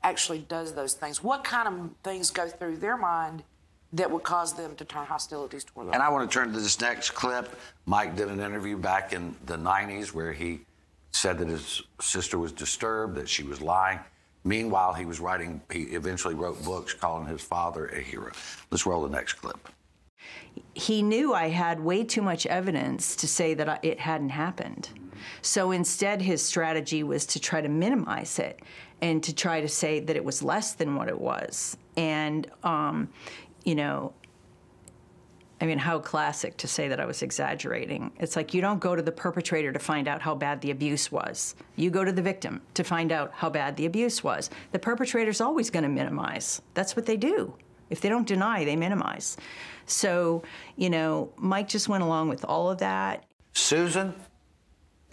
actually 0.03 0.39
does 0.41 0.75
those 0.75 0.95
things? 0.95 1.23
What 1.23 1.45
kind 1.45 1.69
of 1.69 1.91
things 2.03 2.31
go 2.31 2.49
through 2.49 2.79
their 2.79 2.97
mind 2.97 3.45
that 3.93 4.11
would 4.11 4.23
cause 4.23 4.53
them 4.53 4.77
to 4.77 4.85
turn 4.85 5.07
hostilities 5.07 5.65
toward 5.65 5.89
them? 5.89 5.95
And 5.95 6.03
I 6.03 6.09
want 6.09 6.31
to 6.31 6.33
turn 6.33 6.53
to 6.53 6.61
this 6.61 6.81
next 6.81 7.11
clip. 7.11 7.59
Mike 7.87 8.17
did 8.17 8.29
an 8.29 8.41
interview 8.41 8.77
back 8.77 9.13
in 9.13 9.35
the 9.47 9.57
90s 9.57 10.13
where 10.13 10.33
he 10.33 10.61
said 11.13 11.39
that 11.39 11.49
his 11.49 11.83
sister 12.01 12.39
was 12.39 12.53
disturbed, 12.53 13.17
that 13.17 13.29
she 13.29 13.43
was 13.43 13.61
lying. 13.61 13.99
Meanwhile, 14.45 14.95
he 14.95 15.05
was 15.05 15.21
writing, 15.21 15.61
he 15.71 15.83
eventually 15.83 16.35
wrote 16.35 16.63
books 16.65 16.95
calling 16.95 17.27
his 17.27 17.43
father 17.43 17.87
a 17.89 18.01
hero. 18.01 18.33
Let's 18.71 18.87
roll 18.87 19.03
the 19.03 19.11
next 19.11 19.35
clip. 19.35 19.69
he 20.75 21.03
knew 21.03 21.35
I 21.35 21.49
had 21.49 21.81
way 21.81 22.05
too 22.05 22.23
much 22.23 22.47
evidence 22.47 23.17
to 23.17 23.29
say 23.29 23.55
that 23.55 23.85
it 23.85 24.01
hadn't 24.01 24.31
happened. 24.31 24.89
So 25.43 25.73
instead, 25.73 26.23
his 26.23 26.43
strategy 26.43 27.03
was 27.03 27.27
to 27.27 27.41
try 27.41 27.61
to 27.61 27.69
minimize 27.69 28.39
it 28.39 28.61
and 29.03 29.23
to 29.23 29.35
try 29.35 29.61
to 29.61 29.69
say 29.69 30.01
that 30.01 30.17
it 30.17 30.25
was 30.25 30.43
less 30.43 30.73
than 30.75 30.95
what 30.95 31.09
it 31.09 31.19
was. 31.19 31.77
And, 31.97 32.51
um, 32.63 33.09
you 33.65 33.75
know, 33.75 34.13
I 35.61 35.67
mean, 35.67 35.79
how 35.79 35.99
classic 35.99 36.57
to 36.59 36.67
say 36.67 36.89
that 36.89 36.99
I 37.01 37.05
was 37.05 37.23
exaggerating. 37.23 38.13
It's 38.19 38.35
like 38.35 38.55
you 38.55 38.63
don't 38.63 38.81
go 38.81 38.97
to 38.97 39.03
the 39.03 39.13
perpetrator 39.13 39.73
to 39.73 39.79
find 39.79 40.09
out 40.09 40.23
how 40.23 40.35
bad 40.35 40.63
the 40.63 40.71
abuse 40.71 41.13
was. 41.13 41.55
You 41.77 41.91
go 41.91 42.03
to 42.03 42.13
the 42.13 42.23
victim 42.23 42.63
to 42.75 42.83
find 42.83 43.13
out 43.13 43.33
how 43.35 43.51
bad 43.51 43.77
the 43.77 43.85
abuse 43.85 44.25
was. 44.25 44.49
The 44.73 44.79
perpetrator's 44.79 45.41
always 45.41 45.69
going 45.69 45.83
to 45.83 45.89
minimize. 45.91 46.63
That's 46.73 46.97
what 46.97 47.05
they 47.05 47.19
do. 47.19 47.55
If 47.91 48.01
they 48.01 48.09
don't 48.09 48.27
deny, 48.27 48.65
they 48.65 48.77
minimize. 48.77 49.37
So, 49.85 50.45
you 50.77 50.89
know, 50.89 51.33
Mike 51.37 51.69
just 51.69 51.89
went 51.89 52.05
along 52.05 52.29
with 52.31 52.45
all 52.45 52.71
of 52.71 52.79
that. 52.79 53.25
Susan, 53.53 54.15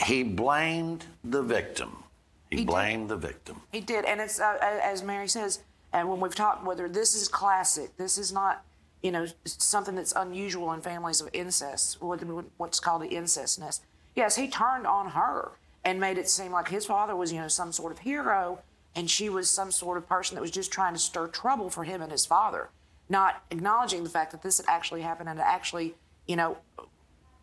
he 0.06 0.24
blamed 0.24 1.06
the 1.26 1.42
victim. 1.42 2.04
He, 2.50 2.58
He 2.58 2.64
did. 2.64 2.68
blamed 2.68 3.10
the 3.10 3.18
victim. 3.18 3.62
He 3.74 3.82
did, 3.82 4.06
and 4.06 4.22
it's 4.22 4.40
uh, 4.40 4.58
as 4.62 5.04
Mary 5.04 5.28
says, 5.28 5.64
and 5.94 6.10
when 6.10 6.20
we've 6.20 6.36
talked 6.36 6.66
whether 6.66 6.88
this 6.90 7.16
is 7.16 7.28
classic, 7.28 7.96
this 7.98 8.18
is 8.18 8.32
not, 8.32 8.64
you 9.02 9.12
know, 9.12 9.28
something 9.46 9.96
that's 9.96 10.14
unusual 10.14 10.72
in 10.74 10.82
families 10.82 11.22
of 11.22 11.30
incest, 11.34 11.98
what's 12.02 12.80
called 12.80 13.02
the 13.02 13.08
incest 13.08 13.60
nest. 13.60 13.84
Yes, 14.16 14.36
he 14.36 14.48
turned 14.48 14.88
on 14.88 15.12
her 15.12 15.52
and 15.86 16.00
made 16.00 16.18
it 16.18 16.30
seem 16.30 16.52
like 16.52 16.68
his 16.68 16.86
father 16.86 17.16
was, 17.16 17.32
you 17.32 17.40
know, 17.40 17.48
some 17.48 17.72
sort 17.72 17.92
of 17.92 18.00
hero, 18.00 18.60
and 18.96 19.10
she 19.10 19.30
was 19.30 19.50
some 19.50 19.72
sort 19.72 19.98
of 19.98 20.10
person 20.10 20.36
that 20.36 20.42
was 20.42 20.52
just 20.52 20.72
trying 20.72 20.94
to 20.94 21.00
stir 21.00 21.28
trouble 21.28 21.70
for 21.70 21.84
him 21.84 22.02
and 22.02 22.12
his 22.12 22.26
father, 22.26 22.70
not 23.10 23.44
acknowledging 23.52 24.04
the 24.04 24.10
fact 24.10 24.32
that 24.32 24.42
this 24.42 24.58
had 24.58 24.66
actually 24.68 25.02
happened 25.02 25.30
and 25.30 25.40
it 25.40 25.46
actually, 25.46 25.94
you 26.28 26.36
know, 26.36 26.58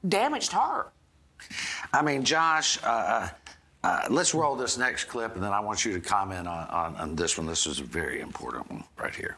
damaged 0.07 0.53
her. 0.53 0.87
I 1.93 2.03
mean, 2.03 2.25
Josh, 2.25 2.79
uh, 2.83 3.29
uh, 3.85 4.01
let's 4.09 4.33
roll 4.33 4.57
this 4.57 4.79
next 4.79 5.05
clip, 5.05 5.35
and 5.35 5.45
then 5.45 5.53
I 5.53 5.61
want 5.61 5.85
you 5.85 5.93
to 5.93 6.01
comment 6.01 6.49
on, 6.49 6.69
on, 6.69 6.97
on 6.97 7.15
this 7.15 7.37
one. 7.37 7.47
This 7.47 7.67
is 7.67 7.81
a 7.81 7.85
very 7.85 8.21
important 8.21 8.71
one 8.71 8.83
right 8.97 9.15
here. 9.15 9.37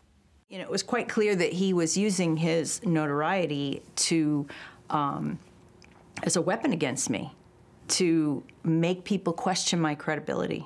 You 0.48 0.58
know, 0.58 0.64
it 0.64 0.70
was 0.70 0.84
quite 0.84 1.08
clear 1.08 1.34
that 1.34 1.52
he 1.52 1.72
was 1.72 1.96
using 1.96 2.36
his 2.36 2.80
notoriety 2.86 3.82
to, 3.96 4.46
um, 4.88 5.40
as 6.22 6.36
a 6.36 6.40
weapon 6.40 6.72
against 6.72 7.10
me, 7.10 7.32
to 7.88 8.44
make 8.62 9.02
people 9.02 9.32
question 9.32 9.80
my 9.80 9.96
credibility. 9.96 10.64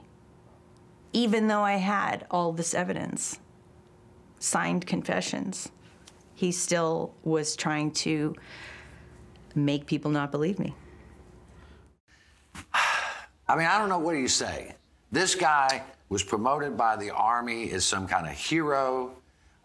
Even 1.14 1.48
though 1.48 1.62
I 1.62 1.76
had 1.76 2.26
all 2.30 2.52
this 2.52 2.74
evidence, 2.74 3.40
signed 4.40 4.86
confessions, 4.86 5.70
he 6.34 6.52
still 6.52 7.14
was 7.24 7.56
trying 7.56 7.92
to 7.92 8.36
make 9.54 9.86
people 9.86 10.10
not 10.10 10.30
believe 10.30 10.58
me. 10.58 10.74
I 13.50 13.56
mean, 13.56 13.66
I 13.66 13.78
don't 13.78 13.88
know 13.88 13.98
what 13.98 14.12
do 14.12 14.20
you 14.20 14.28
say. 14.28 14.76
This 15.10 15.34
guy 15.34 15.82
was 16.08 16.22
promoted 16.22 16.76
by 16.76 16.94
the 16.94 17.10
army 17.10 17.72
as 17.72 17.84
some 17.84 18.06
kind 18.06 18.24
of 18.28 18.32
hero. 18.32 19.10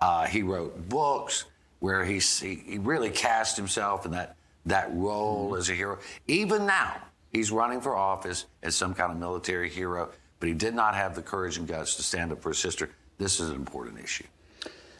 Uh, 0.02 0.26
he 0.26 0.42
wrote 0.42 0.90
books 0.90 1.46
where 1.82 2.04
he, 2.04 2.18
he 2.18 2.80
really 2.80 3.12
cast 3.12 3.56
himself 3.56 4.06
in 4.06 4.12
that 4.14 4.38
that 4.66 4.90
role 4.96 5.56
as 5.56 5.70
a 5.70 5.74
hero. 5.74 6.00
Even 6.26 6.66
now, 6.66 6.96
he's 7.32 7.52
running 7.52 7.80
for 7.80 7.96
office 7.96 8.48
as 8.64 8.76
some 8.76 8.96
kind 8.96 9.12
of 9.12 9.20
military 9.20 9.70
hero, 9.70 10.10
but 10.40 10.50
he 10.50 10.56
did 10.56 10.74
not 10.74 10.96
have 10.96 11.14
the 11.14 11.22
courage 11.22 11.60
and 11.60 11.68
guts 11.68 11.94
to 11.98 12.02
stand 12.02 12.32
up 12.32 12.42
for 12.42 12.50
his 12.50 12.58
sister. 12.58 12.90
This 13.20 13.40
is 13.40 13.50
an 13.50 13.56
important 13.56 14.00
issue. 14.00 14.24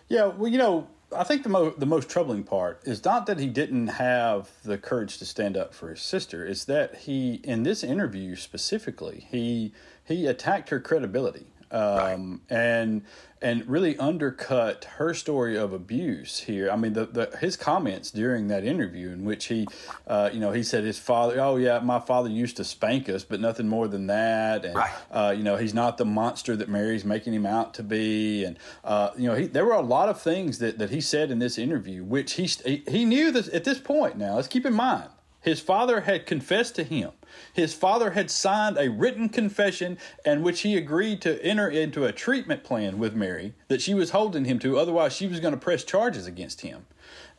Yeah, 0.08 0.28
well, 0.28 0.52
you 0.52 0.60
know, 0.60 0.88
I 1.12 1.24
think 1.24 1.44
the 1.44 1.50
mo- 1.50 1.74
the 1.78 1.86
most 1.86 2.10
troubling 2.10 2.44
part 2.44 2.82
is 2.86 3.04
not 3.04 3.26
that 3.28 3.40
he 3.40 3.48
didn't 3.48 3.88
have 3.88 4.50
the 4.64 4.78
courage 4.78 5.18
to 5.20 5.26
stand 5.26 5.56
up 5.58 5.74
for 5.74 5.90
his 5.90 6.02
sister. 6.02 6.46
It's 6.46 6.66
that 6.66 6.96
he, 6.96 7.36
in 7.44 7.64
this 7.64 7.84
interview 7.84 8.36
specifically, 8.36 9.28
he 9.30 9.74
he 10.04 10.28
attacked 10.28 10.70
her 10.70 10.80
credibility 10.80 11.48
um, 11.76 12.42
and 12.50 13.04
and 13.42 13.68
really 13.68 13.96
undercut 13.98 14.86
her 14.98 15.14
story 15.14 15.56
of 15.58 15.74
abuse 15.74 16.40
here. 16.40 16.72
I 16.72 16.78
mean, 16.78 16.94
the, 16.94 17.06
the 17.06 17.38
his 17.38 17.58
comments 17.58 18.10
during 18.10 18.48
that 18.48 18.64
interview 18.64 19.10
in 19.10 19.26
which 19.26 19.46
he, 19.46 19.68
uh, 20.08 20.30
you 20.34 20.40
know, 20.40 20.52
he 20.52 20.64
said 20.64 20.84
his 20.84 20.98
father, 20.98 21.40
oh 21.40 21.58
yeah, 21.58 21.80
my 21.80 22.00
father 22.00 22.30
used 22.30 22.58
to 22.58 22.64
spank 22.64 23.10
us, 23.10 23.24
but 23.24 23.40
nothing 23.42 23.68
more 23.68 23.88
than 23.88 24.08
that, 24.08 24.64
and 24.66 24.76
Right. 24.76 24.92
uh, 25.12 25.34
you 25.38 25.44
know, 25.44 25.58
he's 25.58 25.74
not 25.74 25.98
the 25.98 26.06
monster 26.06 26.56
that 26.56 26.70
Mary's 26.70 27.06
making 27.06 27.34
him 27.34 27.46
out 27.46 27.74
to 27.76 27.84
be, 27.84 28.46
and 28.46 28.58
uh, 28.84 29.10
you 29.18 29.28
know, 29.28 29.36
he, 29.36 29.48
there 29.48 29.66
were 29.66 29.74
a 29.74 29.82
lot 29.82 30.08
of 30.10 30.20
things 30.22 30.60
that 30.60 30.78
that 30.80 30.90
he 30.90 31.02
said 31.02 31.30
in 31.30 31.40
this 31.40 31.58
interview, 31.58 32.04
which 32.04 32.34
he 32.34 32.46
he, 32.66 32.84
he 32.88 33.06
knew 33.06 33.32
this 33.32 33.54
at 33.54 33.64
this 33.66 33.80
point. 33.80 34.18
Now, 34.18 34.36
let's 34.36 34.48
keep 34.48 34.66
in 34.66 34.74
mind. 34.74 35.10
His 35.46 35.60
father 35.60 36.02
had 36.02 36.26
confessed 36.26 36.74
to 36.76 36.84
him. 36.84 37.12
His 37.54 37.72
father 37.72 38.12
had 38.12 38.32
signed 38.32 38.80
a 38.80 38.90
written 38.90 39.30
confession 39.30 40.00
in 40.26 40.42
which 40.42 40.62
he 40.62 40.76
agreed 40.76 41.22
to 41.22 41.40
enter 41.46 41.70
into 41.70 42.04
a 42.04 42.12
treatment 42.12 42.64
plan 42.64 42.98
with 42.98 43.14
Mary 43.14 43.54
that 43.68 43.80
she 43.80 43.94
was 43.94 44.10
holding 44.10 44.46
him 44.46 44.58
to, 44.58 44.80
otherwise, 44.80 45.16
she 45.16 45.28
was 45.28 45.40
going 45.40 45.54
to 45.54 45.60
press 45.60 45.84
charges 45.84 46.26
against 46.26 46.62
him. 46.62 46.88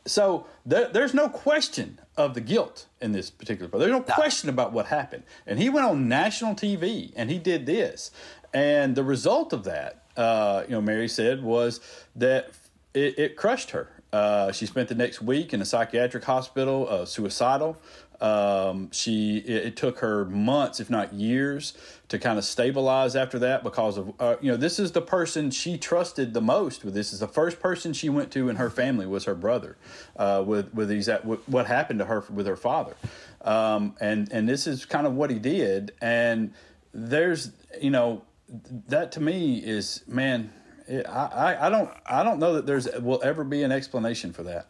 So 0.05 0.47
there, 0.65 0.87
there's 0.87 1.13
no 1.13 1.27
question 1.27 1.99
of 2.15 2.33
the 2.33 2.39
guilt 2.39 2.85
in 3.01 3.11
this 3.11 3.29
particular 3.29 3.67
part. 3.67 3.81
There's 3.81 3.91
no 3.91 3.99
question 3.99 4.47
about 4.47 4.71
what 4.71 4.85
happened. 4.85 5.23
And 5.45 5.59
he 5.59 5.67
went 5.67 5.85
on 5.85 6.07
national 6.07 6.55
TV 6.55 7.11
and 7.17 7.29
he 7.29 7.37
did 7.37 7.65
this. 7.65 8.11
And 8.53 8.95
the 8.95 9.03
result 9.03 9.51
of 9.51 9.65
that, 9.65 10.05
uh, 10.15 10.63
you 10.65 10.71
know, 10.71 10.81
Mary 10.81 11.09
said, 11.09 11.43
was 11.43 11.81
that 12.15 12.51
it, 12.93 13.19
it 13.19 13.35
crushed 13.35 13.71
her. 13.71 13.96
Uh, 14.17 14.51
she 14.51 14.65
spent 14.65 14.89
the 14.89 14.95
next 14.95 15.21
week 15.21 15.53
in 15.53 15.61
a 15.61 15.65
psychiatric 15.65 16.23
hospital, 16.23 16.87
uh, 16.89 17.05
suicidal. 17.05 17.77
Um, 18.19 18.89
she 18.91 19.37
it, 19.37 19.67
it 19.67 19.75
took 19.75 19.99
her 19.99 20.25
months, 20.25 20.79
if 20.79 20.89
not 20.89 21.13
years, 21.13 21.77
to 22.07 22.17
kind 22.17 22.39
of 22.39 22.43
stabilize 22.43 23.15
after 23.15 23.37
that 23.37 23.63
because 23.63 23.95
of 23.95 24.11
uh, 24.19 24.37
you 24.41 24.49
know 24.49 24.57
this 24.57 24.79
is 24.79 24.93
the 24.93 25.03
person 25.03 25.51
she 25.51 25.77
trusted 25.77 26.33
the 26.33 26.41
most. 26.41 26.83
With 26.83 26.95
this 26.95 27.13
is 27.13 27.19
the 27.19 27.27
first 27.27 27.59
person 27.59 27.93
she 27.93 28.09
went 28.09 28.31
to 28.31 28.49
in 28.49 28.55
her 28.55 28.71
family 28.71 29.05
was 29.05 29.25
her 29.25 29.35
brother. 29.35 29.77
Uh, 30.15 30.43
with 30.43 30.73
with 30.73 30.89
these 30.89 31.07
what 31.45 31.67
happened 31.67 31.99
to 31.99 32.05
her 32.05 32.23
with 32.31 32.47
her 32.47 32.55
father, 32.55 32.95
um, 33.43 33.95
and 34.01 34.31
and 34.31 34.49
this 34.49 34.65
is 34.65 34.83
kind 34.83 35.05
of 35.05 35.13
what 35.13 35.29
he 35.29 35.37
did. 35.37 35.91
And 36.01 36.55
there's 36.91 37.51
you 37.79 37.91
know 37.91 38.23
that 38.87 39.11
to 39.11 39.21
me 39.21 39.59
is 39.59 40.01
man. 40.07 40.51
It, 40.87 41.05
I, 41.07 41.25
I 41.55 41.67
I 41.67 41.69
don't 41.69 41.89
I 42.05 42.23
don't 42.23 42.39
know 42.39 42.53
that 42.53 42.65
there's 42.65 42.87
will 42.99 43.21
ever 43.23 43.43
be 43.43 43.63
an 43.63 43.71
explanation 43.71 44.33
for 44.33 44.43
that. 44.43 44.67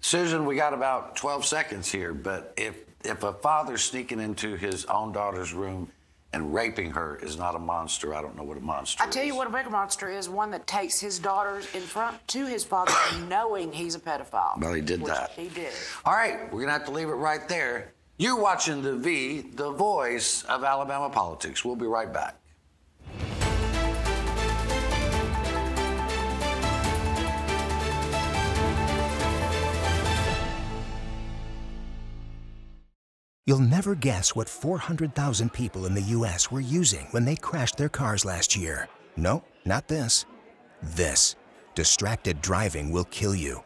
Susan, 0.00 0.46
we 0.46 0.54
got 0.56 0.72
about 0.74 1.16
12 1.16 1.44
seconds 1.44 1.90
here, 1.90 2.14
but 2.14 2.52
if 2.56 2.76
if 3.04 3.22
a 3.22 3.32
father 3.32 3.76
sneaking 3.78 4.20
into 4.20 4.56
his 4.56 4.84
own 4.86 5.12
daughter's 5.12 5.52
room 5.52 5.90
and 6.32 6.52
raping 6.52 6.90
her 6.90 7.16
is 7.22 7.38
not 7.38 7.54
a 7.54 7.58
monster, 7.58 8.14
I 8.14 8.20
don't 8.22 8.36
know 8.36 8.42
what 8.42 8.56
a 8.56 8.60
monster 8.60 9.02
I 9.02 9.06
tell 9.08 9.22
is. 9.22 9.28
you 9.28 9.34
what 9.36 9.46
a 9.46 9.50
bigger 9.50 9.70
monster 9.70 10.10
is 10.10 10.28
one 10.28 10.50
that 10.50 10.66
takes 10.66 11.00
his 11.00 11.18
daughters 11.18 11.66
in 11.74 11.80
front 11.80 12.26
to 12.28 12.46
his 12.46 12.64
father 12.64 12.92
knowing 13.28 13.72
he's 13.72 13.94
a 13.94 14.00
pedophile. 14.00 14.60
Well, 14.60 14.74
he 14.74 14.82
did 14.82 15.00
which 15.00 15.12
that. 15.12 15.30
He 15.30 15.48
did. 15.48 15.72
All 16.04 16.12
right, 16.12 16.44
we're 16.44 16.60
going 16.60 16.66
to 16.66 16.72
have 16.72 16.84
to 16.84 16.90
leave 16.90 17.08
it 17.08 17.12
right 17.12 17.48
there. 17.48 17.92
You're 18.18 18.40
watching 18.40 18.82
the 18.82 18.96
V, 18.96 19.42
the 19.54 19.70
voice 19.70 20.42
of 20.44 20.64
Alabama 20.64 21.08
politics. 21.08 21.64
We'll 21.64 21.76
be 21.76 21.86
right 21.86 22.12
back. 22.12 22.34
You'll 33.48 33.60
never 33.60 33.94
guess 33.94 34.36
what 34.36 34.46
400,000 34.46 35.54
people 35.54 35.86
in 35.86 35.94
the 35.94 36.02
U.S. 36.18 36.50
were 36.50 36.60
using 36.60 37.06
when 37.12 37.24
they 37.24 37.34
crashed 37.34 37.78
their 37.78 37.88
cars 37.88 38.26
last 38.26 38.54
year. 38.54 38.90
No, 39.16 39.42
not 39.64 39.88
this. 39.88 40.26
This. 40.82 41.34
Distracted 41.74 42.42
driving 42.42 42.90
will 42.90 43.06
kill 43.06 43.34
you. 43.34 43.64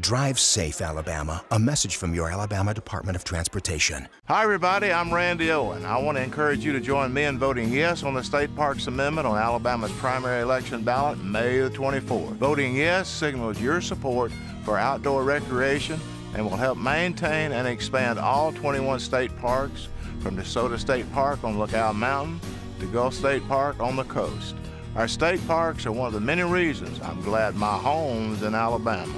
Drive 0.00 0.38
safe, 0.38 0.80
Alabama. 0.80 1.44
A 1.50 1.58
message 1.58 1.96
from 1.96 2.14
your 2.14 2.30
Alabama 2.30 2.72
Department 2.72 3.16
of 3.16 3.24
Transportation. 3.24 4.08
Hi, 4.28 4.44
everybody. 4.44 4.90
I'm 4.90 5.12
Randy 5.12 5.50
Owen. 5.50 5.84
I 5.84 5.98
want 5.98 6.16
to 6.16 6.24
encourage 6.24 6.64
you 6.64 6.72
to 6.72 6.80
join 6.80 7.12
me 7.12 7.24
in 7.24 7.38
voting 7.38 7.70
yes 7.70 8.04
on 8.04 8.14
the 8.14 8.24
State 8.24 8.56
Parks 8.56 8.86
Amendment 8.86 9.26
on 9.26 9.36
Alabama's 9.36 9.92
primary 9.98 10.40
election 10.40 10.82
ballot 10.82 11.18
May 11.18 11.58
the 11.58 11.68
24th. 11.68 12.36
Voting 12.36 12.74
yes 12.74 13.10
signals 13.10 13.60
your 13.60 13.82
support 13.82 14.32
for 14.64 14.78
outdoor 14.78 15.22
recreation 15.22 16.00
and 16.34 16.44
will 16.44 16.56
help 16.56 16.78
maintain 16.78 17.52
and 17.52 17.66
expand 17.66 18.18
all 18.18 18.52
21 18.52 19.00
state 19.00 19.36
parks 19.38 19.88
from 20.20 20.36
DeSoto 20.36 20.78
State 20.78 21.10
Park 21.12 21.42
on 21.44 21.58
Lookout 21.58 21.94
Mountain 21.94 22.40
to 22.80 22.86
Gulf 22.86 23.14
State 23.14 23.46
Park 23.48 23.80
on 23.80 23.96
the 23.96 24.04
coast. 24.04 24.54
Our 24.96 25.08
state 25.08 25.44
parks 25.46 25.86
are 25.86 25.92
one 25.92 26.08
of 26.08 26.12
the 26.12 26.20
many 26.20 26.42
reasons 26.42 27.00
I'm 27.00 27.20
glad 27.22 27.54
my 27.54 27.76
home's 27.76 28.42
in 28.42 28.54
Alabama. 28.54 29.14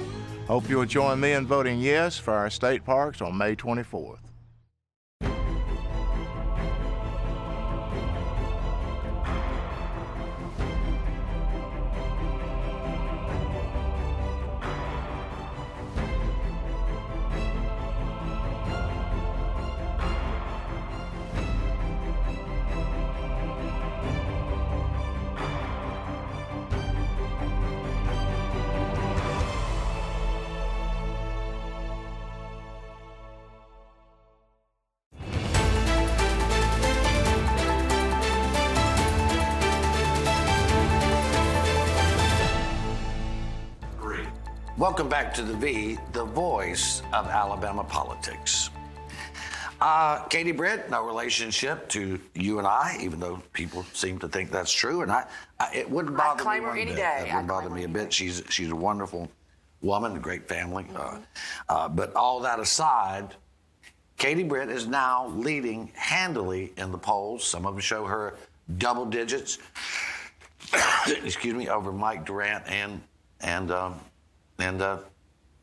Hope 0.47 0.69
you'll 0.69 0.85
join 0.85 1.19
me 1.19 1.33
in 1.33 1.47
voting 1.47 1.79
yes 1.79 2.17
for 2.17 2.33
our 2.33 2.49
state 2.49 2.83
parks 2.83 3.21
on 3.21 3.37
May 3.37 3.55
24th. 3.55 4.30
Welcome 44.81 45.09
back 45.09 45.31
to 45.35 45.43
the 45.43 45.53
V, 45.53 45.99
the 46.11 46.25
voice 46.25 47.03
of 47.13 47.27
Alabama 47.27 47.83
politics. 47.83 48.71
Uh, 49.79 50.23
Katie 50.23 50.51
Britt, 50.51 50.89
no 50.89 51.05
relationship 51.05 51.87
to 51.89 52.19
you 52.33 52.57
and 52.57 52.65
I, 52.65 52.97
even 52.99 53.19
though 53.19 53.43
people 53.53 53.85
seem 53.93 54.17
to 54.17 54.27
think 54.27 54.49
that's 54.49 54.71
true, 54.71 55.03
and 55.03 55.11
I, 55.11 55.27
I 55.59 55.69
it 55.71 55.87
wouldn't 55.87 56.17
bother 56.17 56.43
me 56.45 56.61
one 56.61 56.79
any 56.79 56.85
bit. 56.85 56.95
day. 56.95 57.17
It 57.19 57.25
wouldn't 57.25 57.47
bother 57.47 57.69
me 57.69 57.83
a 57.83 57.87
bit. 57.87 58.11
She's 58.11 58.41
she's 58.49 58.71
a 58.71 58.75
wonderful 58.75 59.29
woman, 59.83 60.17
a 60.17 60.19
great 60.19 60.47
family. 60.47 60.87
Uh, 60.95 61.19
uh, 61.69 61.87
but 61.87 62.15
all 62.15 62.39
that 62.39 62.59
aside, 62.59 63.35
Katie 64.17 64.43
Britt 64.43 64.69
is 64.69 64.87
now 64.87 65.27
leading 65.27 65.91
handily 65.93 66.73
in 66.77 66.91
the 66.91 66.97
polls. 66.97 67.43
Some 67.43 67.67
of 67.67 67.75
them 67.75 67.81
show 67.81 68.05
her 68.05 68.33
double 68.79 69.05
digits. 69.05 69.59
excuse 71.23 71.53
me, 71.53 71.69
over 71.69 71.91
Mike 71.91 72.25
Durant 72.25 72.65
and 72.65 72.99
and 73.41 73.69
um, 73.69 73.99
and 74.61 74.81
uh, 74.81 74.97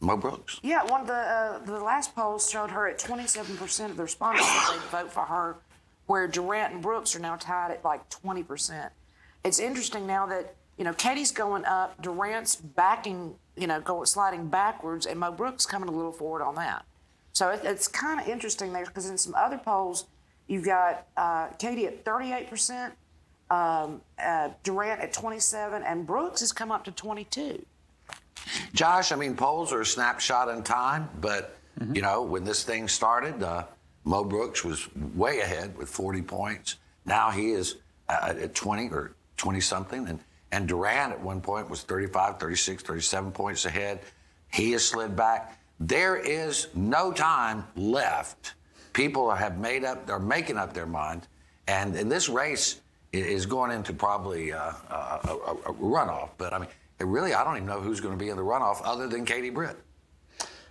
Mo 0.00 0.16
Brooks. 0.16 0.60
Yeah, 0.62 0.84
one 0.84 1.02
of 1.02 1.06
the 1.06 1.14
uh, 1.14 1.58
the 1.64 1.80
last 1.80 2.14
polls 2.14 2.50
showed 2.50 2.70
her 2.70 2.88
at 2.88 2.98
27% 2.98 3.90
of 3.90 3.96
the 3.96 4.02
respondents 4.02 4.46
that 4.46 4.72
they'd 4.72 4.90
vote 4.90 5.12
for 5.12 5.24
her, 5.24 5.56
where 6.06 6.28
Durant 6.28 6.74
and 6.74 6.82
Brooks 6.82 7.16
are 7.16 7.20
now 7.20 7.36
tied 7.36 7.70
at 7.70 7.84
like 7.84 8.08
20%. 8.10 8.90
It's 9.44 9.58
interesting 9.58 10.06
now 10.06 10.26
that 10.26 10.54
you 10.78 10.84
know, 10.84 10.94
Katie's 10.94 11.32
going 11.32 11.64
up, 11.64 12.00
Durant's 12.00 12.54
backing, 12.54 13.34
you 13.56 13.66
know, 13.66 13.80
going 13.80 14.06
sliding 14.06 14.46
backwards, 14.46 15.06
and 15.06 15.18
Mo 15.18 15.32
Brooks 15.32 15.66
coming 15.66 15.88
a 15.88 15.92
little 15.92 16.12
forward 16.12 16.40
on 16.40 16.54
that. 16.54 16.84
So 17.32 17.50
it, 17.50 17.60
it's 17.64 17.88
kind 17.88 18.20
of 18.20 18.28
interesting 18.28 18.72
there 18.72 18.86
because 18.86 19.10
in 19.10 19.18
some 19.18 19.34
other 19.34 19.58
polls, 19.58 20.06
you've 20.46 20.64
got 20.64 21.06
uh, 21.16 21.48
Katie 21.58 21.86
at 21.86 22.04
38%, 22.04 22.92
um, 23.50 24.00
uh, 24.22 24.50
Durant 24.62 25.00
at 25.00 25.12
27, 25.12 25.82
and 25.82 26.06
Brooks 26.06 26.40
has 26.40 26.52
come 26.52 26.70
up 26.70 26.84
to 26.84 26.92
22. 26.92 27.64
Josh, 28.72 29.12
I 29.12 29.16
mean, 29.16 29.34
polls 29.34 29.72
are 29.72 29.80
a 29.80 29.86
snapshot 29.86 30.48
in 30.48 30.62
time, 30.62 31.08
but 31.20 31.58
you 31.92 32.02
know, 32.02 32.22
when 32.22 32.44
this 32.44 32.64
thing 32.64 32.88
started, 32.88 33.42
uh, 33.42 33.64
Mo 34.04 34.24
Brooks 34.24 34.64
was 34.64 34.88
way 35.14 35.40
ahead 35.40 35.76
with 35.76 35.88
40 35.88 36.22
points. 36.22 36.76
Now 37.04 37.30
he 37.30 37.52
is 37.52 37.76
uh, 38.08 38.34
at 38.36 38.54
20 38.54 38.88
or 38.88 39.14
20 39.36 39.60
something, 39.60 40.08
and 40.08 40.20
and 40.50 40.66
Durant 40.66 41.12
at 41.12 41.20
one 41.20 41.40
point 41.40 41.68
was 41.68 41.82
35, 41.82 42.40
36, 42.40 42.82
37 42.82 43.32
points 43.32 43.66
ahead. 43.66 44.00
He 44.50 44.72
has 44.72 44.84
slid 44.84 45.14
back. 45.14 45.60
There 45.78 46.16
is 46.16 46.68
no 46.74 47.12
time 47.12 47.64
left. 47.76 48.54
People 48.94 49.30
have 49.30 49.58
made 49.58 49.84
up, 49.84 50.06
they're 50.06 50.18
making 50.18 50.56
up 50.56 50.72
their 50.72 50.86
mind, 50.86 51.28
and 51.66 51.94
and 51.94 52.10
this 52.10 52.28
race 52.28 52.80
is 53.12 53.46
going 53.46 53.70
into 53.70 53.92
probably 53.92 54.52
uh, 54.52 54.72
a, 54.90 55.20
a, 55.24 55.52
a 55.66 55.74
runoff. 55.74 56.30
But 56.38 56.52
I 56.52 56.58
mean, 56.58 56.68
really, 57.04 57.34
I 57.34 57.44
don't 57.44 57.56
even 57.56 57.68
know 57.68 57.80
who's 57.80 58.00
going 58.00 58.16
to 58.16 58.22
be 58.22 58.30
in 58.30 58.36
the 58.36 58.42
runoff 58.42 58.80
other 58.84 59.06
than 59.08 59.24
Katie 59.24 59.50
Britt. 59.50 59.76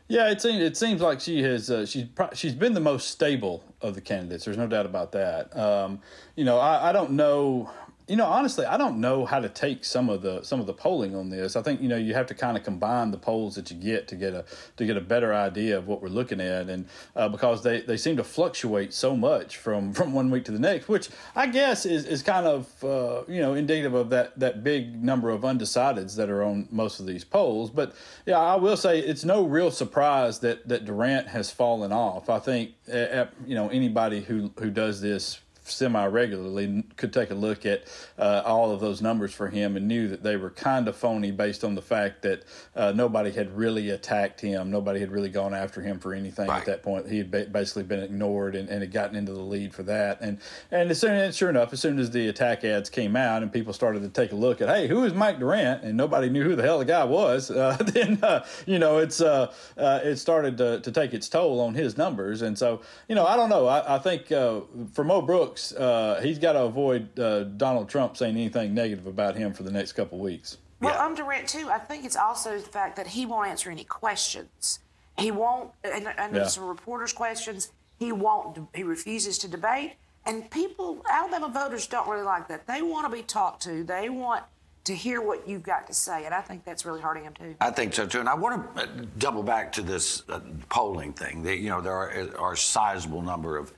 Yeah, 0.09 0.29
it 0.29 0.41
seems 0.41 0.61
it 0.61 0.77
seems 0.77 1.01
like 1.01 1.19
she 1.19 1.43
has 1.43 1.69
uh, 1.69 1.85
she's 1.85 2.05
she's 2.33 2.53
been 2.53 2.73
the 2.73 2.79
most 2.79 3.09
stable 3.09 3.63
of 3.81 3.93
the 3.93 4.01
candidates. 4.01 4.45
There's 4.45 4.57
no 4.57 4.67
doubt 4.67 4.85
about 4.85 5.11
that. 5.11 5.55
Um, 5.57 5.99
you 6.35 6.45
know, 6.45 6.59
I, 6.59 6.89
I 6.89 6.91
don't 6.93 7.11
know. 7.11 7.69
You 8.07 8.15
know, 8.15 8.25
honestly, 8.25 8.65
I 8.65 8.77
don't 8.77 9.01
know 9.01 9.25
how 9.25 9.41
to 9.41 9.49
take 9.49 9.83
some 9.83 10.07
of 10.07 10.21
the 10.21 10.41
some 10.41 10.61
of 10.61 10.65
the 10.65 10.73
polling 10.73 11.13
on 11.13 11.27
this. 11.29 11.57
I 11.57 11.61
think 11.61 11.81
you 11.81 11.89
know 11.89 11.97
you 11.97 12.13
have 12.13 12.27
to 12.27 12.33
kind 12.33 12.55
of 12.55 12.63
combine 12.63 13.11
the 13.11 13.17
polls 13.17 13.55
that 13.55 13.69
you 13.69 13.75
get 13.75 14.07
to 14.07 14.15
get 14.15 14.33
a 14.33 14.45
to 14.77 14.85
get 14.85 14.95
a 14.95 15.01
better 15.01 15.33
idea 15.33 15.77
of 15.77 15.87
what 15.87 16.01
we're 16.01 16.07
looking 16.07 16.39
at, 16.39 16.69
and 16.69 16.87
uh, 17.17 17.27
because 17.27 17.63
they, 17.63 17.81
they 17.81 17.97
seem 17.97 18.15
to 18.15 18.23
fluctuate 18.23 18.93
so 18.93 19.17
much 19.17 19.57
from 19.57 19.91
from 19.97 20.13
one 20.13 20.31
week 20.31 20.45
to 20.45 20.53
the 20.53 20.59
next, 20.59 20.87
which 20.87 21.09
I 21.35 21.47
guess 21.47 21.85
is, 21.85 22.05
is 22.05 22.23
kind 22.23 22.47
of 22.47 22.83
uh, 22.83 23.23
you 23.27 23.41
know 23.41 23.55
indicative 23.55 23.93
of 23.93 24.09
that 24.11 24.39
that 24.39 24.63
big 24.63 25.03
number 25.03 25.29
of 25.29 25.41
undecideds 25.41 26.15
that 26.15 26.29
are 26.29 26.43
on 26.43 26.69
most 26.71 27.01
of 27.01 27.07
these 27.07 27.25
polls. 27.25 27.69
But 27.69 27.93
yeah, 28.25 28.39
I 28.39 28.55
will 28.55 28.77
say 28.77 28.99
it's 28.99 29.25
no 29.25 29.43
real 29.43 29.69
surprise 29.69 30.39
that 30.39 30.65
that 30.69 30.85
Durant 30.85 31.27
has 31.27 31.51
fallen 31.51 31.91
off. 31.91 32.29
I 32.29 32.39
think 32.39 32.71
you 32.87 33.55
know 33.55 33.67
anybody 33.67 34.21
who 34.21 34.53
who 34.59 34.69
does 34.69 35.01
this 35.01 35.41
semi 35.71 36.05
regularly 36.05 36.83
could 36.95 37.13
take 37.13 37.31
a 37.31 37.35
look 37.35 37.65
at 37.65 37.83
uh, 38.17 38.41
all 38.45 38.71
of 38.71 38.79
those 38.79 39.01
numbers 39.01 39.33
for 39.33 39.47
him 39.47 39.75
and 39.75 39.87
knew 39.87 40.07
that 40.07 40.23
they 40.23 40.37
were 40.37 40.49
kind 40.49 40.87
of 40.87 40.95
phony 40.95 41.31
based 41.31 41.63
on 41.63 41.75
the 41.75 41.81
fact 41.81 42.21
that 42.23 42.43
uh, 42.75 42.91
nobody 42.95 43.31
had 43.31 43.55
really 43.55 43.89
attacked 43.89 44.41
him. 44.41 44.71
Nobody 44.71 44.99
had 44.99 45.11
really 45.11 45.29
gone 45.29 45.53
after 45.53 45.81
him 45.81 45.99
for 45.99 46.13
anything 46.13 46.49
at 46.49 46.65
that 46.65 46.83
point. 46.83 47.09
He 47.09 47.17
had 47.17 47.31
ba- 47.31 47.47
basically 47.51 47.83
been 47.83 48.01
ignored 48.01 48.55
and, 48.55 48.69
and 48.69 48.81
had 48.81 48.91
gotten 48.91 49.15
into 49.15 49.33
the 49.33 49.41
lead 49.41 49.73
for 49.73 49.83
that. 49.83 50.19
And 50.21 50.39
and 50.71 50.89
as 50.91 50.99
soon 50.99 51.11
as, 51.11 51.35
sure 51.35 51.49
enough, 51.49 51.73
as 51.73 51.79
soon 51.79 51.99
as 51.99 52.11
the 52.11 52.27
attack 52.27 52.63
ads 52.63 52.89
came 52.89 53.15
out 53.15 53.43
and 53.43 53.51
people 53.51 53.73
started 53.73 54.01
to 54.01 54.09
take 54.09 54.31
a 54.31 54.35
look 54.35 54.61
at, 54.61 54.69
hey, 54.69 54.87
who 54.87 55.03
is 55.03 55.13
Mike 55.13 55.39
Durant? 55.39 55.83
And 55.83 55.97
nobody 55.97 56.29
knew 56.29 56.43
who 56.43 56.55
the 56.55 56.63
hell 56.63 56.79
the 56.79 56.85
guy 56.85 57.03
was. 57.03 57.51
Uh, 57.67 57.75
then 57.77 58.19
uh, 58.21 58.45
you 58.65 58.77
know 58.77 58.99
it's 58.99 59.19
uh, 59.19 59.51
uh, 59.77 59.99
it 60.03 60.17
started 60.17 60.57
to, 60.57 60.79
to 60.81 60.91
take 60.91 61.13
its 61.13 61.27
toll 61.27 61.59
on 61.59 61.73
his 61.73 61.97
numbers. 61.97 62.43
And 62.43 62.57
so 62.57 62.81
you 63.09 63.15
know 63.15 63.25
I 63.25 63.35
don't 63.35 63.49
know. 63.49 63.65
I, 63.65 63.95
I 63.95 63.99
think 63.99 64.31
uh, 64.31 64.61
for 64.93 65.03
Mo 65.03 65.21
Brooks, 65.21 65.56
uh, 65.73 66.19
he's 66.21 66.39
got 66.39 66.53
to 66.53 66.63
avoid 66.63 67.17
uh, 67.19 67.43
Donald 67.43 67.89
Trump 67.89 68.17
saying 68.17 68.35
anything 68.35 68.73
negative 68.73 69.07
about 69.07 69.35
him 69.35 69.53
for 69.53 69.63
the 69.63 69.71
next 69.71 69.93
couple 69.93 70.17
weeks. 70.19 70.57
Well, 70.79 70.95
I'm 70.99 71.15
Durant 71.15 71.47
too. 71.47 71.69
I 71.69 71.79
think 71.79 72.05
it's 72.05 72.15
also 72.15 72.57
the 72.57 72.67
fact 72.67 72.95
that 72.97 73.07
he 73.07 73.25
won't 73.25 73.47
answer 73.49 73.69
any 73.71 73.83
questions. 73.83 74.79
He 75.17 75.31
won't, 75.31 75.71
and, 75.83 76.07
and 76.17 76.35
Yeah. 76.35 76.47
some 76.47 76.65
reporters' 76.65 77.13
questions. 77.13 77.71
He 77.97 78.11
won't. 78.11 78.59
He 78.75 78.83
refuses 78.83 79.37
to 79.39 79.47
debate. 79.47 79.93
And 80.25 80.49
people, 80.51 81.01
Alabama 81.09 81.47
voters, 81.49 81.87
don't 81.87 82.07
really 82.07 82.23
like 82.23 82.47
that. 82.49 82.67
They 82.67 82.81
want 82.81 83.09
to 83.09 83.15
be 83.15 83.23
talked 83.23 83.63
to. 83.63 83.83
They 83.83 84.09
want 84.09 84.43
to 84.83 84.93
hear 84.95 85.21
what 85.21 85.47
you've 85.47 85.63
got 85.63 85.87
to 85.87 85.93
say, 85.93 86.25
and 86.25 86.33
I 86.33 86.41
think 86.41 86.63
that's 86.63 86.85
really 86.85 87.01
hurting 87.01 87.23
him 87.23 87.33
too. 87.33 87.55
I 87.59 87.71
think 87.71 87.93
so 87.93 88.05
too, 88.05 88.19
and 88.19 88.29
I 88.29 88.35
want 88.35 88.75
to 88.77 88.85
double 89.17 89.43
back 89.43 89.71
to 89.73 89.81
this 89.81 90.23
uh, 90.29 90.39
polling 90.69 91.11
thing. 91.13 91.43
That 91.43 91.57
you 91.57 91.69
know 91.69 91.81
there 91.81 91.93
are, 91.93 92.29
are 92.37 92.53
a 92.53 92.57
sizable 92.57 93.21
number 93.21 93.57
of 93.57 93.73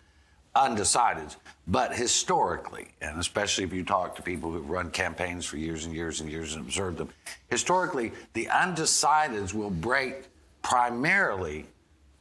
undecideds, 0.59 1.37
but 1.67 1.95
historically, 1.95 2.89
and 3.01 3.17
especially 3.19 3.63
if 3.63 3.71
you 3.71 3.83
talk 3.83 4.15
to 4.17 4.21
people 4.21 4.51
who've 4.51 4.69
run 4.69 4.91
campaigns 4.91 5.45
for 5.45 5.57
years 5.57 5.85
and 5.85 5.95
years 5.95 6.19
and 6.19 6.29
years 6.29 6.53
and 6.55 6.65
observed 6.65 6.97
them, 6.97 7.09
historically 7.49 8.11
the 8.33 8.45
undecideds 8.45 9.53
will 9.53 9.69
break 9.69 10.27
primarily 10.61 11.65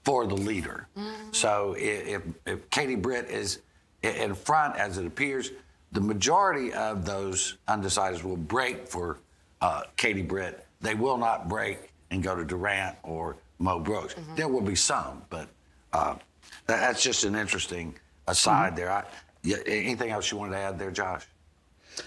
for 0.04 0.26
the 0.26 0.34
leader. 0.36 0.86
So 1.32 1.74
if, 1.76 2.22
if 2.46 2.70
Katie 2.70 2.94
Britt 2.94 3.28
is 3.28 3.60
in 4.02 4.34
front, 4.34 4.76
as 4.76 4.96
it 4.98 5.06
appears, 5.06 5.50
the 5.92 6.00
majority 6.00 6.72
of 6.72 7.04
those 7.04 7.58
undecideds 7.66 8.22
will 8.22 8.36
break 8.36 8.86
for 8.86 9.18
uh, 9.60 9.82
Katie 9.96 10.22
Britt. 10.22 10.64
They 10.80 10.94
will 10.94 11.18
not 11.18 11.48
break 11.48 11.90
and 12.10 12.22
go 12.22 12.36
to 12.36 12.44
Durant 12.44 12.96
or 13.02 13.36
Mo 13.58 13.80
Brooks. 13.80 14.14
There 14.36 14.48
will 14.48 14.62
be 14.62 14.76
some, 14.76 15.22
but 15.30 15.48
uh, 15.92 16.14
that's 16.66 17.02
just 17.02 17.24
an 17.24 17.34
interesting 17.34 17.94
aside 18.28 18.68
mm-hmm. 18.68 18.76
there. 18.76 18.92
I, 18.92 19.04
yeah, 19.42 19.56
anything 19.66 20.10
else 20.10 20.30
you 20.30 20.38
wanted 20.38 20.52
to 20.52 20.58
add 20.58 20.78
there, 20.78 20.90
Josh? 20.90 21.26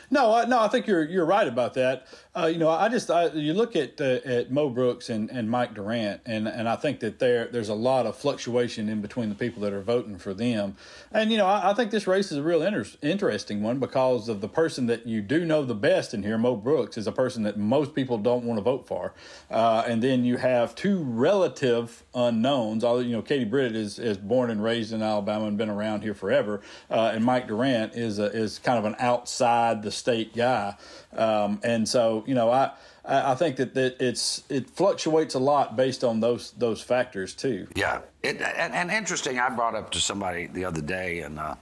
No, 0.09 0.33
I, 0.33 0.45
no, 0.45 0.59
I 0.59 0.67
think 0.67 0.87
you're 0.87 1.03
you're 1.03 1.25
right 1.25 1.47
about 1.47 1.73
that. 1.73 2.07
Uh, 2.33 2.45
you 2.45 2.57
know, 2.57 2.69
I 2.69 2.87
just 2.87 3.11
I, 3.11 3.27
you 3.27 3.53
look 3.53 3.75
at 3.75 3.99
uh, 3.99 4.19
at 4.23 4.51
Mo 4.51 4.69
Brooks 4.69 5.09
and, 5.09 5.29
and 5.29 5.49
Mike 5.49 5.73
Durant, 5.73 6.21
and, 6.25 6.47
and 6.47 6.69
I 6.69 6.77
think 6.77 7.01
that 7.01 7.19
there 7.19 7.47
there's 7.47 7.67
a 7.67 7.73
lot 7.75 8.05
of 8.05 8.15
fluctuation 8.15 8.87
in 8.87 9.01
between 9.01 9.27
the 9.27 9.35
people 9.35 9.61
that 9.63 9.73
are 9.73 9.81
voting 9.81 10.17
for 10.17 10.33
them. 10.33 10.77
And 11.11 11.29
you 11.29 11.37
know, 11.37 11.45
I, 11.45 11.71
I 11.71 11.73
think 11.73 11.91
this 11.91 12.07
race 12.07 12.31
is 12.31 12.37
a 12.37 12.43
real 12.43 12.61
inter- 12.61 12.85
interesting 13.01 13.61
one 13.61 13.79
because 13.79 14.29
of 14.29 14.39
the 14.39 14.47
person 14.47 14.85
that 14.85 15.05
you 15.05 15.21
do 15.21 15.43
know 15.43 15.65
the 15.65 15.75
best 15.75 16.13
in 16.13 16.23
here, 16.23 16.37
Mo 16.37 16.55
Brooks, 16.55 16.97
is 16.97 17.05
a 17.05 17.11
person 17.11 17.43
that 17.43 17.57
most 17.57 17.93
people 17.93 18.17
don't 18.17 18.45
want 18.45 18.57
to 18.59 18.63
vote 18.63 18.87
for. 18.87 19.13
Uh, 19.49 19.83
and 19.85 20.01
then 20.01 20.23
you 20.23 20.37
have 20.37 20.73
two 20.73 21.03
relative 21.03 22.05
unknowns. 22.15 22.85
Although 22.85 23.01
you 23.01 23.11
know, 23.11 23.21
Katie 23.21 23.43
Britt 23.43 23.75
is 23.75 23.99
is 23.99 24.17
born 24.17 24.49
and 24.49 24.63
raised 24.63 24.93
in 24.93 25.01
Alabama 25.01 25.47
and 25.47 25.57
been 25.57 25.69
around 25.69 26.01
here 26.01 26.13
forever, 26.13 26.61
uh, 26.89 27.11
and 27.13 27.25
Mike 27.25 27.49
Durant 27.49 27.93
is 27.93 28.19
a, 28.19 28.27
is 28.27 28.57
kind 28.57 28.79
of 28.79 28.85
an 28.85 28.95
outside 28.99 29.83
the 29.83 29.91
state 29.91 30.33
guy. 30.33 30.77
Um, 31.13 31.59
and 31.61 31.89
so 31.89 32.20
you 32.27 32.35
know, 32.35 32.51
I. 32.51 32.71
I 33.03 33.33
think 33.33 33.55
that, 33.55 33.73
that 33.73 33.99
it's 33.99 34.43
it 34.47 34.69
fluctuates 34.69 35.33
a 35.33 35.39
lot 35.39 35.75
based 35.75 36.03
on 36.03 36.19
those 36.19 36.51
those 36.51 36.83
factors 36.83 37.33
too. 37.33 37.67
Yeah, 37.75 38.01
it, 38.21 38.39
and, 38.39 38.75
and 38.75 38.91
interesting. 38.91 39.39
I 39.39 39.49
brought 39.49 39.73
up 39.73 39.89
to 39.91 39.99
somebody 39.99 40.45
the 40.45 40.65
other 40.65 40.81
day, 40.81 41.21
and 41.21 41.39
uh, 41.39 41.55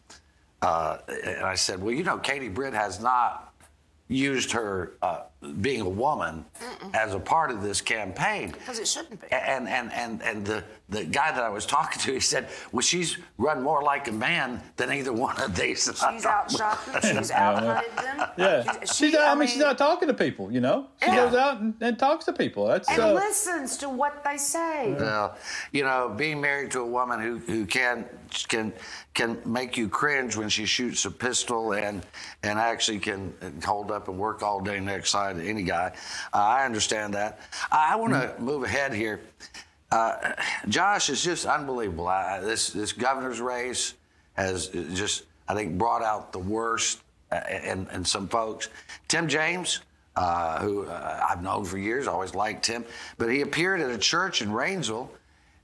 uh, 0.61 0.97
and 1.07 1.45
I 1.45 1.55
said, 1.55 1.81
well, 1.81 1.93
you 1.93 2.03
know, 2.03 2.17
Katie 2.17 2.49
Britt 2.49 2.73
has 2.73 2.99
not 2.99 3.53
used 4.09 4.51
her 4.51 4.97
uh, 5.01 5.21
being 5.61 5.81
a 5.81 5.89
woman 5.89 6.43
as 6.93 7.13
a 7.13 7.19
part 7.19 7.49
of 7.49 7.61
this 7.61 7.79
campaign. 7.79 8.51
Because 8.51 8.77
it 8.79 8.87
shouldn't 8.87 9.21
be. 9.21 9.27
And 9.31 9.69
and 9.69 9.91
and 9.93 10.21
and 10.21 10.45
the 10.45 10.63
the 10.89 11.05
guy 11.05 11.31
that 11.31 11.41
I 11.43 11.49
was 11.49 11.65
talking 11.65 12.01
to, 12.01 12.13
he 12.13 12.19
said, 12.19 12.49
well, 12.71 12.81
she's 12.81 13.17
run 13.37 13.61
more 13.61 13.81
like 13.83 14.07
a 14.07 14.11
man 14.11 14.61
than 14.75 14.91
either 14.91 15.13
one 15.13 15.39
of 15.39 15.55
these. 15.55 15.83
She's 15.85 15.99
thought, 15.99 16.25
outshot 16.25 16.85
them. 17.01 17.17
She's 17.17 17.31
outhunted 17.31 17.95
them. 17.95 18.27
Yeah, 18.37 18.63
She's- 18.63 18.97
she's, 18.97 19.11
she- 19.11 19.17
out, 19.17 19.27
I 19.27 19.31
I 19.31 19.35
mean, 19.35 19.47
she's 19.47 19.59
mean- 19.59 19.67
out 19.67 19.77
talking 19.77 20.07
to 20.07 20.13
people. 20.13 20.51
You 20.51 20.59
know, 20.61 20.87
she 21.01 21.07
Yeah. 21.09 21.15
goes 21.15 21.35
out 21.35 21.59
and, 21.61 21.73
and 21.79 21.97
talks 21.99 22.25
to 22.25 22.33
people. 22.33 22.65
That's 22.67 22.89
And 22.89 22.99
uh, 22.99 23.13
listens 23.13 23.77
to 23.77 23.87
what 23.89 24.23
they 24.23 24.37
say. 24.37 24.95
Well, 24.99 25.37
you 25.71 25.83
know, 25.83 26.09
being 26.17 26.41
married 26.41 26.71
to 26.71 26.79
a 26.81 26.85
woman 26.87 27.21
who, 27.21 27.37
who 27.37 27.65
can 27.65 28.05
can 28.47 28.73
can 29.13 29.39
make 29.45 29.75
you 29.77 29.87
cringe 29.89 30.35
when 30.37 30.49
she 30.49 30.65
shoots 30.65 31.05
a 31.05 31.11
pistol 31.11 31.73
and 31.73 32.05
and 32.43 32.57
actually 32.59 32.99
can 32.99 33.33
hold 33.65 33.91
up 33.91 34.07
and 34.07 34.17
work 34.17 34.41
all 34.43 34.59
day 34.59 34.79
next 34.79 35.09
side 35.11 35.28
to 35.37 35.43
any 35.43 35.63
guy. 35.63 35.93
Uh, 36.33 36.37
I 36.37 36.65
understand 36.65 37.13
that. 37.13 37.39
I, 37.71 37.95
want 37.95 38.13
to 38.13 38.33
move 38.39 38.63
ahead 38.63 38.93
here. 38.93 39.21
Uh, 39.91 40.33
Josh 40.67 41.09
is 41.09 41.23
just 41.23 41.45
unbelievable. 41.45 42.07
I, 42.07 42.39
this 42.39 42.69
this 42.69 42.93
governor's 42.93 43.41
race 43.41 43.95
has 44.33 44.67
just 44.67 45.23
I 45.47 45.55
think 45.55 45.77
brought 45.77 46.03
out 46.03 46.31
the 46.31 46.39
worst 46.39 47.01
uh, 47.31 47.41
in, 47.49 47.87
in 47.91 48.05
some 48.05 48.27
folks. 48.27 48.69
Tim 49.07 49.27
James 49.27 49.81
uh, 50.19 50.59
who 50.59 50.85
uh, 50.85 51.25
I've 51.29 51.41
known 51.41 51.63
for 51.63 51.77
years, 51.77 52.05
always 52.05 52.35
liked 52.35 52.65
him. 52.65 52.83
But 53.17 53.29
he 53.29 53.41
appeared 53.41 53.79
at 53.79 53.89
a 53.89 53.97
church 53.97 54.41
in 54.41 54.49
Rainsville 54.49 55.09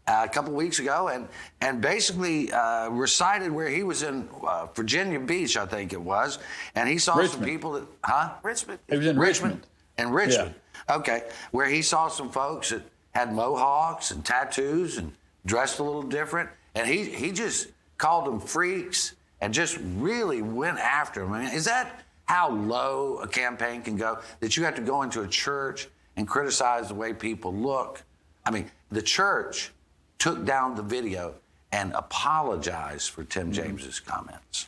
uh, 0.08 0.26
a 0.26 0.30
couple 0.30 0.54
weeks 0.54 0.80
ago 0.80 1.08
and 1.08 1.28
and 1.62 1.82
basically 1.82 2.52
uh, 2.52 2.90
recited 2.90 3.52
where 3.52 3.70
he 3.70 3.84
was 3.84 4.04
in 4.04 4.30
uh, 4.46 4.68
Virginia 4.74 5.20
Beach, 5.20 5.58
I 5.58 5.66
think 5.66 5.94
it 5.94 6.02
was, 6.02 6.40
and 6.76 6.88
he 6.88 6.98
saw 6.98 7.26
some 7.26 7.44
people 7.44 7.74
that, 7.74 7.84
huh? 8.04 8.34
Richmond. 8.44 8.80
He 8.90 8.98
was 8.98 9.08
in 9.08 9.18
Richmond. 9.18 9.66
In 9.98 10.12
Richmond. 10.12 10.54
Okay. 10.90 11.24
Where 11.52 11.68
he 11.68 11.82
saw 11.82 12.08
some 12.08 12.30
folks 12.30 12.70
that 12.70 12.84
had 13.12 13.34
mohawks 13.34 14.12
and 14.12 14.24
tattoos 14.24 14.98
and 14.98 15.12
dressed 15.46 15.80
a 15.80 15.84
little 15.84 16.04
different. 16.04 16.50
And 16.76 16.88
he, 16.88 17.06
he 17.06 17.32
just 17.32 17.70
called 17.98 18.26
them 18.26 18.40
freaks 18.40 19.16
and 19.42 19.54
just 19.54 19.80
really 19.98 20.42
went 20.42 20.80
after 20.80 21.22
them. 21.22 21.34
I 21.34 21.46
mean, 21.46 21.54
is 21.54 21.66
that 21.66 22.02
how 22.26 22.50
low 22.52 23.20
a 23.20 23.28
campaign 23.28 23.82
can 23.82 23.96
go 23.96 24.20
that 24.40 24.58
you 24.58 24.64
have 24.64 24.76
to 24.76 24.82
go 24.82 25.04
into 25.04 25.22
a 25.22 25.28
church 25.28 25.88
and 26.18 26.28
criticize 26.28 26.88
the 26.88 26.96
way 26.96 27.14
people 27.14 27.54
look. 27.54 28.02
I 28.46 28.52
mean, 28.52 28.70
the 28.92 29.02
church 29.02 29.72
took 30.18 30.46
down 30.46 30.76
the 30.76 30.84
video 30.84 31.36
and 31.72 31.94
apologized 31.94 33.10
for 33.10 33.24
Tim 33.24 33.52
James's 33.52 34.00
comments. 34.00 34.68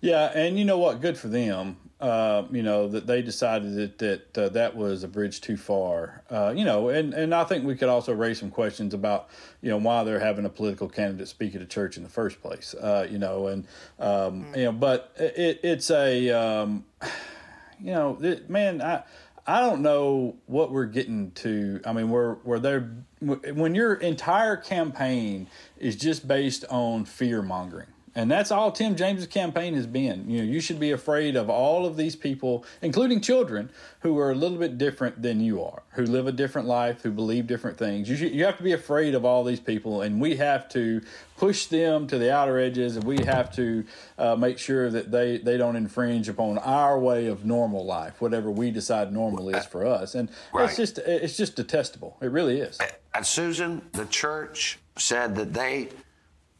Yeah, 0.00 0.30
and 0.34 0.58
you 0.58 0.64
know 0.64 0.78
what? 0.78 1.00
Good 1.00 1.16
for 1.16 1.28
them. 1.28 1.76
Uh, 2.00 2.44
you 2.50 2.62
know 2.62 2.88
that 2.88 3.06
they 3.06 3.22
decided 3.22 3.74
that 3.76 3.98
that 3.98 4.38
uh, 4.38 4.48
that 4.50 4.76
was 4.76 5.02
a 5.02 5.08
bridge 5.08 5.40
too 5.40 5.56
far. 5.56 6.22
Uh, 6.28 6.52
you 6.54 6.64
know, 6.64 6.90
and 6.90 7.14
and 7.14 7.34
I 7.34 7.44
think 7.44 7.64
we 7.64 7.74
could 7.76 7.88
also 7.88 8.12
raise 8.12 8.38
some 8.38 8.50
questions 8.50 8.92
about 8.92 9.30
you 9.62 9.70
know 9.70 9.78
why 9.78 10.04
they're 10.04 10.18
having 10.20 10.44
a 10.44 10.50
political 10.50 10.88
candidate 10.88 11.28
speak 11.28 11.54
at 11.54 11.62
a 11.62 11.66
church 11.66 11.96
in 11.96 12.02
the 12.02 12.10
first 12.10 12.42
place. 12.42 12.74
Uh, 12.74 13.08
you 13.10 13.18
know, 13.18 13.46
and 13.46 13.66
um, 13.98 14.46
you 14.54 14.64
know, 14.64 14.72
but 14.72 15.14
it, 15.18 15.60
it's 15.62 15.90
a 15.90 16.30
um, 16.30 16.84
you 17.80 17.92
know, 17.92 18.18
it, 18.20 18.50
man, 18.50 18.82
I. 18.82 19.04
I 19.46 19.60
don't 19.60 19.82
know 19.82 20.36
what 20.46 20.70
we're 20.70 20.86
getting 20.86 21.30
to. 21.32 21.80
I 21.84 21.92
mean, 21.92 22.08
we're 22.08 22.34
where 22.36 22.58
they're 22.58 22.90
when 23.20 23.74
your 23.74 23.94
entire 23.94 24.56
campaign 24.56 25.48
is 25.78 25.96
just 25.96 26.26
based 26.26 26.64
on 26.70 27.04
fear 27.04 27.42
mongering. 27.42 27.88
And 28.16 28.30
that's 28.30 28.50
all 28.52 28.70
Tim 28.70 28.94
James's 28.94 29.26
campaign 29.26 29.74
has 29.74 29.86
been. 29.86 30.30
You 30.30 30.38
know, 30.38 30.44
you 30.44 30.60
should 30.60 30.78
be 30.78 30.92
afraid 30.92 31.34
of 31.34 31.50
all 31.50 31.84
of 31.84 31.96
these 31.96 32.14
people, 32.14 32.64
including 32.80 33.20
children, 33.20 33.70
who 34.00 34.18
are 34.18 34.30
a 34.30 34.34
little 34.34 34.58
bit 34.58 34.78
different 34.78 35.20
than 35.20 35.40
you 35.40 35.62
are, 35.64 35.82
who 35.94 36.04
live 36.04 36.26
a 36.26 36.32
different 36.32 36.68
life, 36.68 37.02
who 37.02 37.10
believe 37.10 37.46
different 37.46 37.76
things. 37.76 38.08
You 38.08 38.16
should, 38.16 38.32
you 38.32 38.44
have 38.44 38.56
to 38.58 38.62
be 38.62 38.72
afraid 38.72 39.14
of 39.14 39.24
all 39.24 39.42
these 39.42 39.58
people, 39.60 40.02
and 40.02 40.20
we 40.20 40.36
have 40.36 40.68
to 40.70 41.00
push 41.36 41.66
them 41.66 42.06
to 42.06 42.18
the 42.18 42.32
outer 42.32 42.58
edges, 42.58 42.96
and 42.96 43.04
we 43.04 43.24
have 43.24 43.52
to 43.56 43.84
uh, 44.18 44.36
make 44.36 44.58
sure 44.58 44.90
that 44.90 45.10
they 45.10 45.38
they 45.38 45.56
don't 45.56 45.74
infringe 45.74 46.28
upon 46.28 46.58
our 46.58 46.98
way 46.98 47.26
of 47.26 47.44
normal 47.44 47.84
life, 47.84 48.20
whatever 48.20 48.50
we 48.50 48.70
decide 48.70 49.12
normal 49.12 49.48
is 49.48 49.66
for 49.66 49.84
us. 49.84 50.14
And 50.14 50.28
Right. 50.52 50.68
it's 50.68 50.76
just 50.76 50.98
it's 50.98 51.36
just 51.36 51.56
detestable. 51.56 52.16
It 52.20 52.30
really 52.30 52.60
is. 52.60 52.78
And 53.14 53.26
Susan, 53.26 53.82
the 53.92 54.06
church 54.06 54.78
said 54.96 55.34
that 55.36 55.52
they, 55.54 55.88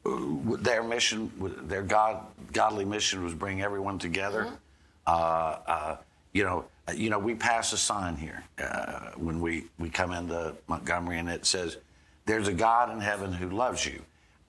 their 0.04 0.82
mission, 0.82 1.30
their 1.66 1.82
God, 1.82 2.20
godly 2.52 2.84
mission 2.84 3.22
was 3.24 3.34
bring 3.34 3.62
everyone 3.62 3.98
together. 3.98 4.48
Uh, 5.06 5.10
uh, 5.10 5.96
you 6.32 6.44
know, 6.44 6.64
you 6.94 7.10
know, 7.10 7.18
we 7.18 7.34
pass 7.34 7.72
a 7.72 7.78
sign 7.78 8.16
here 8.16 8.44
uh, 8.62 9.10
when 9.16 9.40
we 9.40 9.64
we 9.78 9.88
come 9.88 10.12
into 10.12 10.54
Montgomery, 10.68 11.18
and 11.18 11.28
it 11.28 11.46
says, 11.46 11.78
"There's 12.26 12.48
a 12.48 12.52
God 12.52 12.90
in 12.92 13.00
heaven 13.00 13.32
who 13.32 13.50
loves 13.50 13.86
you." 13.86 14.02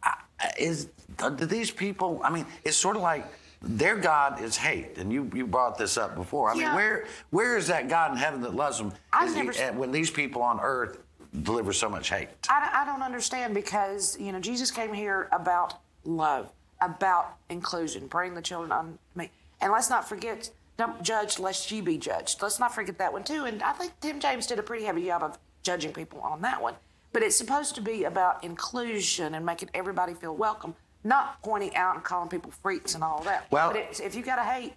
I- 0.04 0.16
Is 0.60 0.90
uh, 1.20 1.30
do 1.30 1.46
these 1.46 1.72
people? 1.72 2.20
I 2.24 2.30
mean, 2.30 2.46
it's 2.64 2.78
sort 2.78 2.96
of 2.96 3.02
like. 3.02 3.26
Their 3.68 3.96
God 3.96 4.42
is 4.44 4.56
hate, 4.58 5.00
and 5.00 5.12
you, 5.12 5.28
you 5.34 5.48
brought 5.48 5.76
this 5.76 5.98
up 5.98 6.14
before. 6.16 6.52
I 6.52 6.54
mean, 6.54 6.66
where 6.76 7.06
where 7.32 7.58
is 7.58 7.66
that 7.68 7.88
God 7.90 8.12
in 8.12 8.18
heaven 8.18 8.42
that 8.42 8.54
loves 8.54 8.78
them? 8.78 8.92
I've 9.12 9.30
he- 9.30 9.36
never 9.38 9.52
s- 9.52 9.60
and 9.60 9.80
when 9.80 9.92
these 9.92 10.12
people 10.12 10.44
on 10.44 10.60
earth 10.62 11.00
deliver 11.44 11.74
so 11.74 11.90
much 11.90 12.10
hate. 12.10 12.30
I, 12.50 12.82
I 12.82 12.86
don't 12.86 13.02
understand 13.02 13.54
because 13.54 14.18
you 14.20 14.32
know 14.32 14.40
Jesus 14.40 14.72
came 14.72 14.94
here 14.94 15.28
about 15.32 15.76
love, 16.04 16.50
about 16.82 17.36
inclusion, 17.50 18.08
bring 18.08 18.34
the 18.36 18.42
children 18.42 18.72
on 18.72 18.98
me, 19.16 19.32
and 19.62 19.72
let's 19.72 19.90
not 19.90 20.08
forget, 20.08 20.50
don't 20.78 21.02
judge 21.04 21.40
lest 21.40 21.72
ye 21.72 21.82
be 21.82 21.98
judged. 21.98 22.42
Let's 22.42 22.60
not 22.60 22.74
forget 22.74 22.98
that 22.98 23.14
one 23.14 23.24
too. 23.24 23.46
And 23.46 23.62
I 23.64 23.74
think 23.74 23.94
Tim 24.02 24.20
James 24.20 24.48
did 24.48 24.60
a 24.60 24.64
pretty 24.64 24.86
heavy 24.86 25.06
job 25.06 25.24
of 25.24 25.38
judging 25.64 25.94
people 25.94 26.20
on 26.22 26.42
that 26.42 26.62
one. 26.62 26.76
But 27.14 27.24
it's 27.24 27.36
supposed 27.38 27.76
to 27.76 27.82
be 27.82 28.04
about 28.04 28.44
inclusion 28.44 29.36
and 29.36 29.46
making 29.46 29.70
everybody 29.74 30.14
feel 30.14 30.36
welcome, 30.36 30.76
not 31.04 31.42
pointing 31.42 31.76
out 31.76 31.96
and 31.96 32.04
calling 32.04 32.28
people 32.30 32.52
freaks 32.52 32.94
and 32.94 33.04
all 33.04 33.22
that. 33.24 33.50
Well- 33.52 33.70
but 33.72 33.78
it's, 33.78 34.00
if 34.00 34.16
you 34.16 34.22
got 34.22 34.36
to 34.36 34.44
hate 34.44 34.74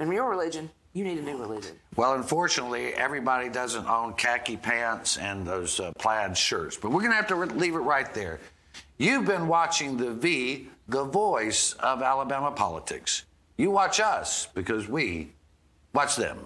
in 0.00 0.10
your 0.10 0.28
religion, 0.28 0.70
you 0.94 1.04
need 1.04 1.18
a 1.18 1.22
new 1.22 1.36
religion. 1.36 1.72
Well, 1.96 2.14
unfortunately, 2.14 2.94
everybody 2.94 3.48
doesn't 3.48 3.86
own 3.86 4.14
khaki 4.14 4.56
pants 4.56 5.18
and 5.18 5.44
those 5.44 5.80
uh, 5.80 5.92
plaid 5.98 6.38
shirts. 6.38 6.76
But 6.76 6.90
we're 6.90 7.00
going 7.00 7.10
to 7.10 7.16
have 7.16 7.26
to 7.28 7.34
re- 7.34 7.48
leave 7.48 7.74
it 7.74 7.78
right 7.78 8.12
there. 8.14 8.38
You've 8.96 9.26
been 9.26 9.48
watching 9.48 9.96
the 9.96 10.12
V, 10.12 10.68
the 10.88 11.04
voice 11.04 11.72
of 11.74 12.00
Alabama 12.00 12.52
politics. 12.52 13.24
You 13.56 13.72
watch 13.72 13.98
us 13.98 14.46
because 14.54 14.88
we 14.88 15.32
watch 15.92 16.16
them. 16.16 16.38